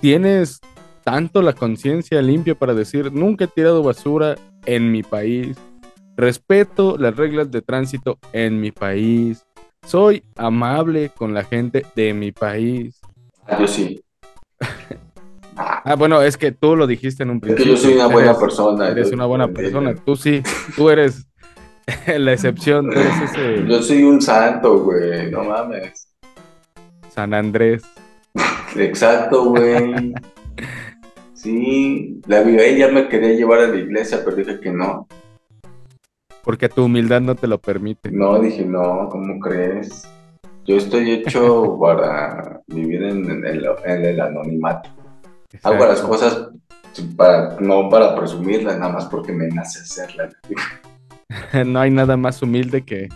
tienes 0.00 0.60
tanto 1.04 1.42
la 1.42 1.52
conciencia 1.52 2.20
limpia 2.22 2.54
para 2.54 2.74
decir, 2.74 3.12
nunca 3.12 3.44
he 3.44 3.48
tirado 3.48 3.82
basura 3.82 4.36
en 4.66 4.90
mi 4.90 5.02
país, 5.02 5.56
respeto 6.16 6.96
las 6.98 7.16
reglas 7.16 7.50
de 7.50 7.62
tránsito 7.62 8.18
en 8.32 8.60
mi 8.60 8.70
país, 8.70 9.44
soy 9.86 10.22
amable 10.36 11.10
con 11.10 11.34
la 11.34 11.44
gente 11.44 11.86
de 11.94 12.14
mi 12.14 12.32
país. 12.32 13.00
Yo 13.58 13.66
sí. 13.66 14.02
Ah, 15.84 15.94
bueno, 15.96 16.22
es 16.22 16.36
que 16.36 16.52
tú 16.52 16.76
lo 16.76 16.86
dijiste 16.86 17.22
en 17.22 17.30
un 17.30 17.40
principio. 17.40 17.74
Es 17.74 17.80
que 17.80 17.84
yo 17.84 17.88
soy 17.88 17.98
una 17.98 18.06
buena 18.06 18.38
persona. 18.38 18.88
Eres 18.88 19.12
una 19.12 19.26
buena 19.26 19.48
persona, 19.48 19.94
tú 19.94 20.16
sí, 20.16 20.42
tú 20.76 20.90
eres 20.90 21.26
la 22.06 22.32
excepción. 22.32 22.90
Yo 23.68 23.82
soy 23.82 24.02
un 24.02 24.20
santo, 24.20 24.80
güey, 24.84 25.30
no 25.30 25.44
mames. 25.44 26.08
San 27.08 27.34
Andrés. 27.34 27.82
Exacto, 28.76 29.46
güey. 29.46 30.14
Sí, 31.34 32.20
la 32.26 32.42
vida 32.42 32.68
ya 32.68 32.88
me 32.88 33.08
quería 33.08 33.32
llevar 33.32 33.60
a 33.60 33.66
la 33.68 33.76
iglesia, 33.76 34.20
pero 34.24 34.36
dije 34.36 34.60
que 34.60 34.70
no. 34.70 35.08
Porque 36.44 36.68
tu 36.68 36.84
humildad 36.84 37.20
no 37.20 37.34
te 37.34 37.46
lo 37.46 37.58
permite. 37.58 38.10
No, 38.10 38.38
dije, 38.38 38.64
no, 38.64 39.08
¿cómo 39.10 39.40
crees? 39.40 40.06
Yo 40.66 40.76
estoy 40.76 41.10
hecho 41.10 41.78
para 41.80 42.60
vivir 42.66 43.02
en, 43.04 43.44
el 43.44 44.20
anonimato. 44.20 44.90
Hago 45.62 45.84
las 45.84 46.00
cosas 46.00 46.48
para, 47.16 47.56
no 47.60 47.88
para 47.88 48.14
presumirlas, 48.14 48.78
nada 48.78 48.92
más 48.92 49.06
porque 49.06 49.32
me 49.32 49.48
nace 49.48 49.80
hacerlas. 49.80 50.34
no 51.66 51.80
hay 51.80 51.90
nada 51.90 52.16
más 52.16 52.42
humilde 52.42 52.82
que 52.82 53.08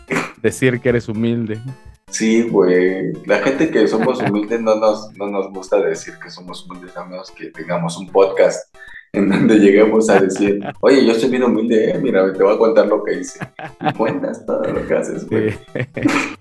decir 0.43 0.81
que 0.81 0.91
eres 0.91 1.09
humilde. 1.09 1.61
Sí, 2.09 2.43
güey. 2.43 3.13
La 3.27 3.39
gente 3.39 3.71
que 3.71 3.89
somos 3.89 4.21
humildes 4.21 4.61
no 4.61 4.77
nos, 4.77 5.13
no 5.17 5.29
nos 5.29 5.51
gusta 5.51 5.79
decir 5.79 6.15
que 6.23 6.31
somos 6.31 6.65
humildes, 6.67 6.97
a 6.97 7.05
menos 7.05 7.31
que 7.31 7.47
tengamos 7.47 7.97
un 7.97 8.09
podcast 8.09 8.75
en 9.13 9.29
donde 9.29 9.59
lleguemos 9.59 10.11
a 10.11 10.21
decir, 10.21 10.61
oye, 10.81 11.07
yo 11.07 11.15
soy 11.15 11.31
bien 11.31 11.45
humilde, 11.45 11.91
eh, 11.91 11.99
mira, 11.99 12.33
te 12.33 12.43
voy 12.43 12.55
a 12.55 12.59
contar 12.59 12.87
lo 12.87 13.03
que 13.03 13.21
hice. 13.21 13.39
Y 13.81 13.93
cuentas 13.95 14.45
todo 14.45 14.63
lo 14.65 14.87
que 14.87 14.95
haces, 14.95 15.29
güey. 15.29 15.55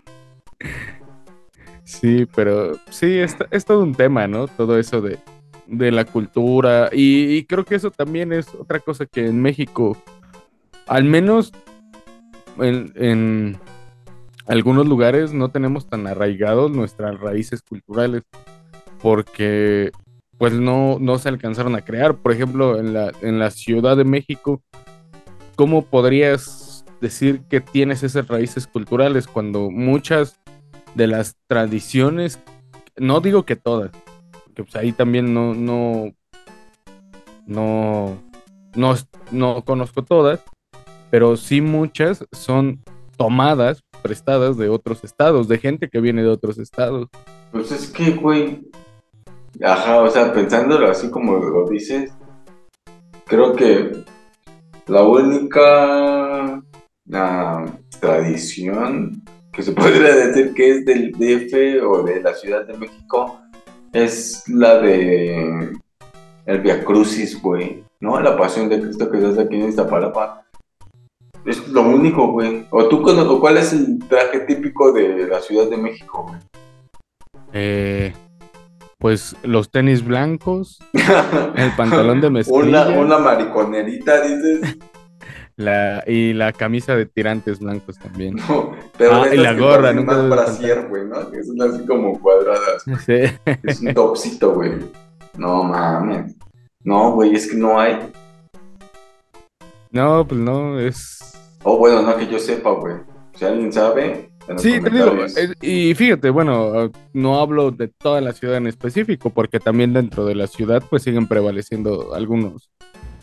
Sí. 1.86 2.26
pero 2.34 2.78
sí, 2.90 3.20
es, 3.20 3.36
es, 3.52 3.66
todo 3.66 3.84
un 3.84 3.94
tema, 3.94 4.26
¿no? 4.26 4.48
Todo 4.48 4.80
eso 4.80 5.02
de, 5.02 5.20
la 5.78 6.06
cultura. 6.06 6.90
Y, 6.92 7.44
creo 7.46 7.66
que 7.66 7.76
eso 7.76 7.92
también 7.92 8.34
es 8.34 8.48
otra 8.56 8.80
cosa 8.80 9.06
que 9.06 9.28
en 9.28 9.42
México, 9.42 9.98
al 10.88 11.04
menos 11.04 11.52
en 12.58 13.58
algunos 14.46 14.88
lugares 14.88 15.34
no 15.34 15.50
tenemos 15.50 15.88
tan 15.88 16.06
arraigados 16.06 16.72
nuestras 16.72 17.20
raíces 17.20 17.62
culturales 17.62 18.24
porque 19.02 19.92
pues 20.38 20.54
no, 20.54 20.98
no 21.00 21.20
se 21.20 21.30
alcanzaron 21.30 21.76
a 21.76 21.82
crear. 21.82 22.18
Por 22.18 22.32
ejemplo, 22.32 22.80
en 22.80 22.94
la, 22.94 23.12
en 23.22 23.40
la 23.40 23.52
Ciudad 23.52 23.96
de 23.96 24.04
México, 24.04 24.62
¿cómo 25.56 25.86
podrías 25.86 26.84
decir 27.00 27.42
que 27.50 27.62
tienes 27.62 28.04
esas 28.04 28.28
raíces 28.28 28.68
culturales 28.68 29.28
cuando 29.28 29.70
muchas 29.70 30.40
de 30.96 31.08
las 31.08 31.36
tradiciones, 31.48 32.40
no 32.98 33.20
digo 33.20 33.44
que 33.44 33.56
todas, 33.56 33.92
que 34.54 34.64
pues 34.64 34.76
ahí 34.76 34.92
también 34.92 35.34
no, 35.34 35.54
no, 35.54 36.14
no, 37.46 38.18
no, 38.76 38.96
no 39.32 39.66
conozco 39.66 40.04
todas, 40.04 40.42
pero 41.10 41.38
sí 41.38 41.62
muchas 41.62 42.26
son 42.32 42.82
tomadas, 43.18 43.84
prestadas 44.02 44.58
de 44.58 44.70
otros 44.70 45.04
estados, 45.04 45.48
de 45.48 45.58
gente 45.58 45.90
que 45.90 46.02
viene 46.02 46.24
de 46.24 46.30
otros 46.30 46.58
estados. 46.58 47.08
Pues 47.52 47.72
es 47.72 47.88
que, 47.88 48.12
güey. 48.12 48.68
Ajá, 49.64 50.02
o 50.02 50.10
sea, 50.10 50.34
pensándolo 50.34 50.90
así 50.90 51.12
como 51.12 51.38
lo 51.38 51.70
dices, 51.70 52.12
creo 53.26 53.54
que 53.54 54.04
la 54.88 55.04
única 55.04 56.64
tradición 58.00 59.24
que 59.52 59.62
se 59.62 59.72
podría 59.74 60.16
decir 60.16 60.54
que 60.54 60.70
es 60.72 60.86
del 60.86 61.12
DF 61.12 61.86
o 61.88 62.04
de 62.04 62.22
la 62.22 62.34
Ciudad 62.34 62.66
de 62.66 62.78
México 62.78 63.43
es 63.94 64.44
la 64.50 64.80
de 64.80 65.74
el 66.46 66.60
Via 66.60 66.84
Crucis, 66.84 67.42
güey, 67.42 67.84
¿no? 68.00 68.20
La 68.20 68.36
pasión 68.36 68.68
de 68.68 68.82
Cristo 68.82 69.10
que 69.10 69.20
se 69.20 69.28
hace 69.28 69.42
aquí 69.42 69.56
en 69.56 69.70
Iztapalapa. 69.70 70.44
Es 71.46 71.68
lo 71.68 71.84
único, 71.84 72.32
güey. 72.32 72.66
¿O 72.72 72.88
tú 72.88 73.02
cuál 73.02 73.58
es 73.58 73.74
el 73.74 74.00
traje 74.10 74.42
típico 74.42 74.92
de 74.92 75.28
la 75.28 75.40
Ciudad 75.42 75.70
de 75.70 75.78
México, 75.78 76.26
güey? 76.28 76.40
Eh, 77.54 78.14
pues 78.98 79.36
los 79.44 79.70
tenis 79.70 80.04
blancos, 80.04 80.80
el 81.56 81.72
pantalón 81.76 82.22
de 82.22 82.30
mezclilla. 82.30 82.88
Una, 82.88 83.00
una 83.00 83.18
mariconerita, 83.20 84.22
dices. 84.22 84.78
La, 85.56 86.04
y 86.08 86.34
la 86.34 86.52
camisa 86.52 86.96
de 86.96 87.06
tirantes 87.06 87.60
blancos 87.60 88.00
también. 88.00 88.38
pero 88.98 89.24
ah, 89.24 89.34
y 89.34 89.38
la 89.38 89.54
gorra, 89.54 89.94
nunca. 89.94 90.14
Más 90.14 90.30
brasier, 90.30 90.88
güey, 90.88 91.06
¿no? 91.06 91.30
Que 91.30 91.44
son 91.44 91.62
así 91.62 91.86
como 91.86 92.20
cuadradas. 92.20 92.84
Sí. 93.06 93.24
Es 93.64 93.82
un 93.82 93.94
topsito, 93.94 94.54
güey. 94.54 94.74
No 95.38 95.64
mames. 95.64 96.36
No, 96.84 97.12
güey, 97.12 97.36
es 97.36 97.50
que 97.50 97.56
no 97.56 97.80
hay. 97.80 98.12
No, 99.92 100.28
pues 100.28 100.40
no, 100.40 100.80
es. 100.80 101.20
Oh, 101.64 101.78
bueno, 101.78 102.02
no 102.02 102.18
que 102.18 102.28
yo 102.28 102.40
sepa, 102.40 102.72
güey. 102.72 102.96
Si 103.36 103.46
alguien 103.46 103.72
sabe. 103.72 104.34
Sí, 104.58 104.82
te 104.82 104.90
digo, 104.90 105.16
y 105.62 105.94
fíjate, 105.96 106.30
bueno, 106.30 106.92
no 107.14 107.40
hablo 107.40 107.72
de 107.72 107.88
toda 107.88 108.20
la 108.20 108.34
ciudad 108.34 108.58
en 108.58 108.68
específico, 108.68 109.30
porque 109.30 109.60
también 109.60 109.94
dentro 109.94 110.26
de 110.26 110.36
la 110.36 110.48
ciudad 110.48 110.84
pues 110.90 111.04
siguen 111.04 111.28
prevaleciendo 111.28 112.14
algunos 112.14 112.70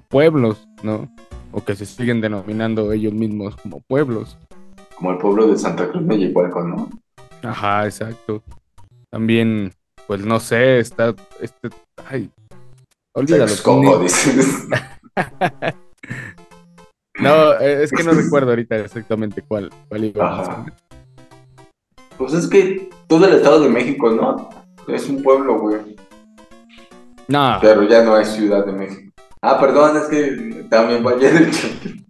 pueblos, 0.09 0.67
¿no? 0.83 1.13
O 1.53 1.65
que 1.65 1.75
se 1.75 1.87
siguen 1.87 2.21
denominando 2.21 2.93
ellos 2.93 3.13
mismos 3.13 3.57
como 3.57 3.81
pueblos. 3.81 4.37
Como 4.95 5.13
el 5.13 5.19
pueblo 5.19 5.47
de 5.49 5.57
Santa 5.59 5.89
Cruz 5.89 6.07
de 6.07 6.19
Yihualco, 6.19 6.63
¿no? 6.63 6.91
Ajá, 7.43 7.87
exacto. 7.87 8.43
También, 9.11 9.73
pues 10.07 10.25
no 10.25 10.39
sé, 10.39 10.79
está 10.79 11.15
este, 11.41 11.71
ay, 12.09 12.31
olvídalo. 13.15 13.47
no, 17.19 17.53
es 17.55 17.91
que 17.91 18.05
no 18.05 18.13
recuerdo 18.13 18.51
ahorita 18.51 18.77
exactamente 18.77 19.43
cuál, 19.43 19.71
cuál 19.89 20.05
iba 20.05 20.43
a 20.43 20.67
Pues 22.17 22.35
es 22.35 22.47
que 22.47 22.89
todo 23.09 23.27
el 23.27 23.35
Estado 23.35 23.61
de 23.63 23.69
México, 23.69 24.11
¿no? 24.11 24.51
Es 24.87 25.09
un 25.09 25.23
pueblo, 25.23 25.59
güey. 25.59 25.97
No. 27.29 27.59
Pero 27.61 27.85
ya 27.85 28.03
no 28.05 28.19
es 28.19 28.29
Ciudad 28.29 28.65
de 28.67 28.73
México. 28.73 29.10
Ah, 29.43 29.59
perdón, 29.59 29.97
es 29.97 30.05
que 30.05 30.67
también 30.69 31.03
vaya 31.03 31.31
del 31.31 31.51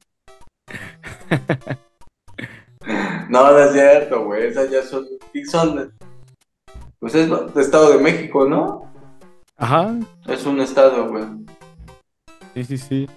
No, 3.29 3.53
no 3.53 3.59
es 3.59 3.73
cierto, 3.73 4.25
güey. 4.25 4.49
Esas 4.49 4.71
ya 4.71 4.83
son. 4.83 5.07
son 5.49 5.95
pues 6.99 7.14
es 7.14 7.31
de 7.31 7.62
Estado 7.62 7.97
de 7.97 8.03
México, 8.03 8.49
¿no? 8.49 8.93
Ajá. 9.57 9.95
Es 10.27 10.45
un 10.45 10.61
estado, 10.61 11.09
güey. 11.09 11.25
Sí, 12.55 12.64
sí, 12.64 12.79
sí. 12.79 13.09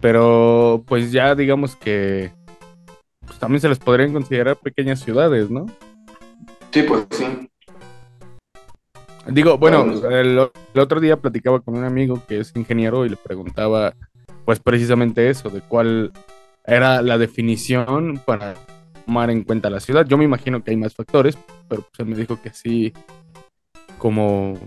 Pero, 0.00 0.84
pues 0.86 1.10
ya 1.10 1.34
digamos 1.34 1.74
que. 1.74 2.32
Pues 3.26 3.38
también 3.38 3.60
se 3.60 3.68
les 3.68 3.78
podrían 3.78 4.12
considerar 4.12 4.56
pequeñas 4.56 5.00
ciudades, 5.00 5.50
¿no? 5.50 5.66
Sí, 6.70 6.82
pues 6.82 7.06
sí. 7.10 7.49
Digo, 9.26 9.58
bueno, 9.58 9.84
el, 10.08 10.38
otro 10.74 11.00
día 11.00 11.16
platicaba 11.16 11.60
con 11.60 11.76
un 11.76 11.84
amigo 11.84 12.22
que 12.26 12.40
es 12.40 12.52
ingeniero 12.56 13.04
y 13.04 13.10
le 13.10 13.16
preguntaba, 13.16 13.94
pues 14.44 14.60
precisamente 14.60 15.28
eso, 15.28 15.50
de 15.50 15.60
cuál 15.60 16.12
era 16.64 17.02
la 17.02 17.18
definición 17.18 18.20
para 18.24 18.54
tomar 19.04 19.30
en 19.30 19.44
cuenta 19.44 19.70
la 19.70 19.80
ciudad. 19.80 20.06
Yo 20.06 20.16
me 20.16 20.24
imagino 20.24 20.62
que 20.62 20.70
hay 20.70 20.76
más 20.76 20.94
factores, 20.94 21.36
pero 21.68 21.82
pues 21.82 21.98
él 21.98 22.06
me 22.06 22.16
dijo 22.16 22.40
que 22.40 22.50
sí, 22.50 22.92
como 23.98 24.58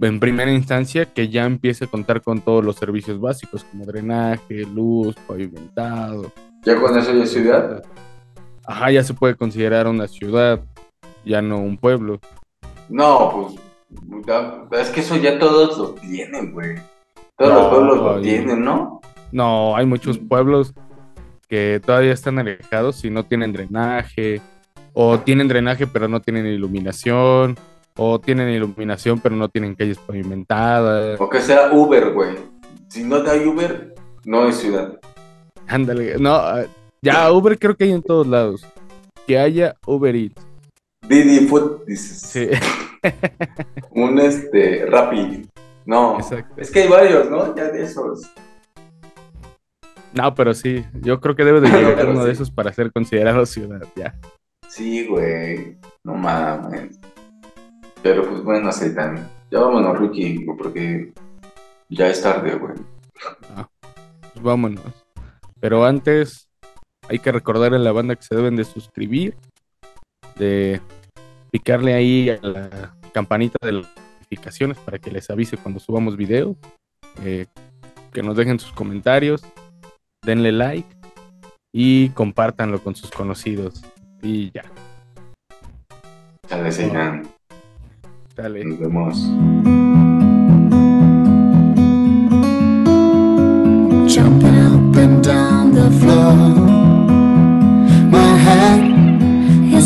en 0.00 0.20
primera 0.20 0.52
instancia, 0.52 1.04
que 1.04 1.28
ya 1.28 1.44
empiece 1.44 1.84
a 1.84 1.88
contar 1.88 2.22
con 2.22 2.40
todos 2.40 2.64
los 2.64 2.76
servicios 2.76 3.20
básicos, 3.20 3.64
como 3.64 3.84
drenaje, 3.84 4.64
luz, 4.64 5.16
pavimentado. 5.26 6.32
¿Ya 6.64 6.80
con 6.80 6.96
eso 6.96 7.12
ya 7.12 7.24
es 7.24 7.32
ciudad? 7.32 7.82
Ajá, 8.64 8.90
ya 8.90 9.02
se 9.02 9.14
puede 9.14 9.34
considerar 9.34 9.86
una 9.86 10.08
ciudad, 10.08 10.60
ya 11.24 11.42
no 11.42 11.58
un 11.58 11.76
pueblo. 11.76 12.20
No, 12.88 13.30
pues 13.32 13.67
es 14.72 14.88
que 14.90 15.00
eso 15.00 15.16
ya 15.16 15.38
todos 15.38 15.78
lo 15.78 15.88
tienen, 15.94 16.52
güey. 16.52 16.76
Todos 17.36 17.54
los 17.54 17.68
pueblos 17.68 17.98
lo 17.98 18.20
tienen, 18.20 18.64
¿no? 18.64 19.00
No, 19.32 19.76
hay 19.76 19.86
muchos 19.86 20.20
mm. 20.20 20.28
pueblos 20.28 20.74
que 21.48 21.80
todavía 21.84 22.12
están 22.12 22.38
alejados 22.38 23.04
y 23.04 23.10
no 23.10 23.24
tienen 23.24 23.52
drenaje, 23.52 24.40
o 24.92 25.18
tienen 25.20 25.48
drenaje 25.48 25.86
pero 25.86 26.08
no 26.08 26.20
tienen 26.20 26.46
iluminación, 26.46 27.56
o 27.96 28.18
tienen 28.18 28.50
iluminación 28.50 29.20
pero 29.20 29.36
no 29.36 29.48
tienen 29.48 29.74
calles 29.74 29.98
pavimentadas. 29.98 31.20
O 31.20 31.28
que 31.28 31.40
sea 31.40 31.72
Uber, 31.72 32.12
güey. 32.12 32.36
Si 32.88 33.04
no 33.04 33.22
te 33.22 33.30
hay 33.30 33.46
Uber, 33.46 33.94
no 34.24 34.48
es 34.48 34.56
ciudad. 34.56 34.98
Ándale, 35.66 36.16
no, 36.18 36.40
ya 37.00 37.30
Uber 37.32 37.58
creo 37.58 37.76
que 37.76 37.84
hay 37.84 37.92
en 37.92 38.02
todos 38.02 38.26
lados. 38.26 38.66
Que 39.26 39.38
haya 39.38 39.76
Uber 39.86 40.16
Eats. 40.16 40.42
Didi 41.06 41.46
Food, 41.46 41.84
dices. 41.86 42.20
Sí. 42.20 42.48
un 43.90 44.18
este 44.18 44.86
Rapid. 44.86 45.46
No, 45.86 46.18
es 46.56 46.70
que 46.70 46.82
hay 46.82 46.88
varios, 46.88 47.30
¿no? 47.30 47.56
Ya 47.56 47.64
de 47.70 47.82
esos. 47.82 48.30
No, 50.12 50.34
pero 50.34 50.52
sí, 50.52 50.84
yo 51.00 51.20
creo 51.20 51.34
que 51.34 51.44
debe 51.44 51.60
de 51.60 51.68
llegar 51.82 52.08
uno 52.08 52.24
de 52.24 52.32
esos 52.32 52.50
para 52.50 52.72
ser 52.72 52.92
considerado 52.92 53.46
ciudad, 53.46 53.86
ya. 53.96 54.14
Sí, 54.68 55.06
güey, 55.06 55.76
no 56.04 56.14
mames. 56.14 56.98
Pero 58.02 58.28
pues 58.28 58.42
bueno, 58.42 58.70
Seitan, 58.70 59.28
ya 59.50 59.60
vámonos, 59.60 59.98
Ricky, 59.98 60.44
porque 60.58 61.12
ya 61.88 62.08
es 62.08 62.22
tarde, 62.22 62.54
güey. 62.54 62.74
Ah, 63.56 63.68
pues 64.32 64.42
vámonos. 64.42 65.06
Pero 65.60 65.84
antes, 65.84 66.48
hay 67.08 67.18
que 67.18 67.32
recordar 67.32 67.74
a 67.74 67.78
la 67.78 67.92
banda 67.92 68.14
que 68.14 68.22
se 68.22 68.36
deben 68.36 68.56
de 68.56 68.64
suscribir, 68.64 69.36
de 70.36 70.80
picarle 71.50 71.94
ahí 71.94 72.30
a 72.30 72.38
la 72.42 72.94
campanita 73.12 73.58
de 73.64 73.72
las 73.72 73.86
notificaciones 74.14 74.78
para 74.78 74.98
que 74.98 75.10
les 75.10 75.30
avise 75.30 75.56
cuando 75.56 75.80
subamos 75.80 76.16
video. 76.16 76.56
Eh, 77.24 77.46
que 78.12 78.22
nos 78.22 78.36
dejen 78.36 78.58
sus 78.58 78.72
comentarios, 78.72 79.42
denle 80.24 80.52
like 80.52 80.88
y 81.72 82.08
compártanlo 82.10 82.82
con 82.82 82.94
sus 82.94 83.10
conocidos. 83.10 83.82
Y 84.22 84.50
ya. 84.50 84.64
Dale. 86.48 87.22
Dale. 88.34 88.64
Nos 88.64 88.78
vemos. 88.78 89.18
Jumping 94.08 94.58
up 94.64 94.96
and 94.96 95.22
down 95.22 95.72
the 95.74 95.90
floor. 96.00 96.34
My 98.10 98.36
head 98.38 98.87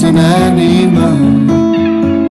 an 0.04 0.16
animal. 0.16 1.61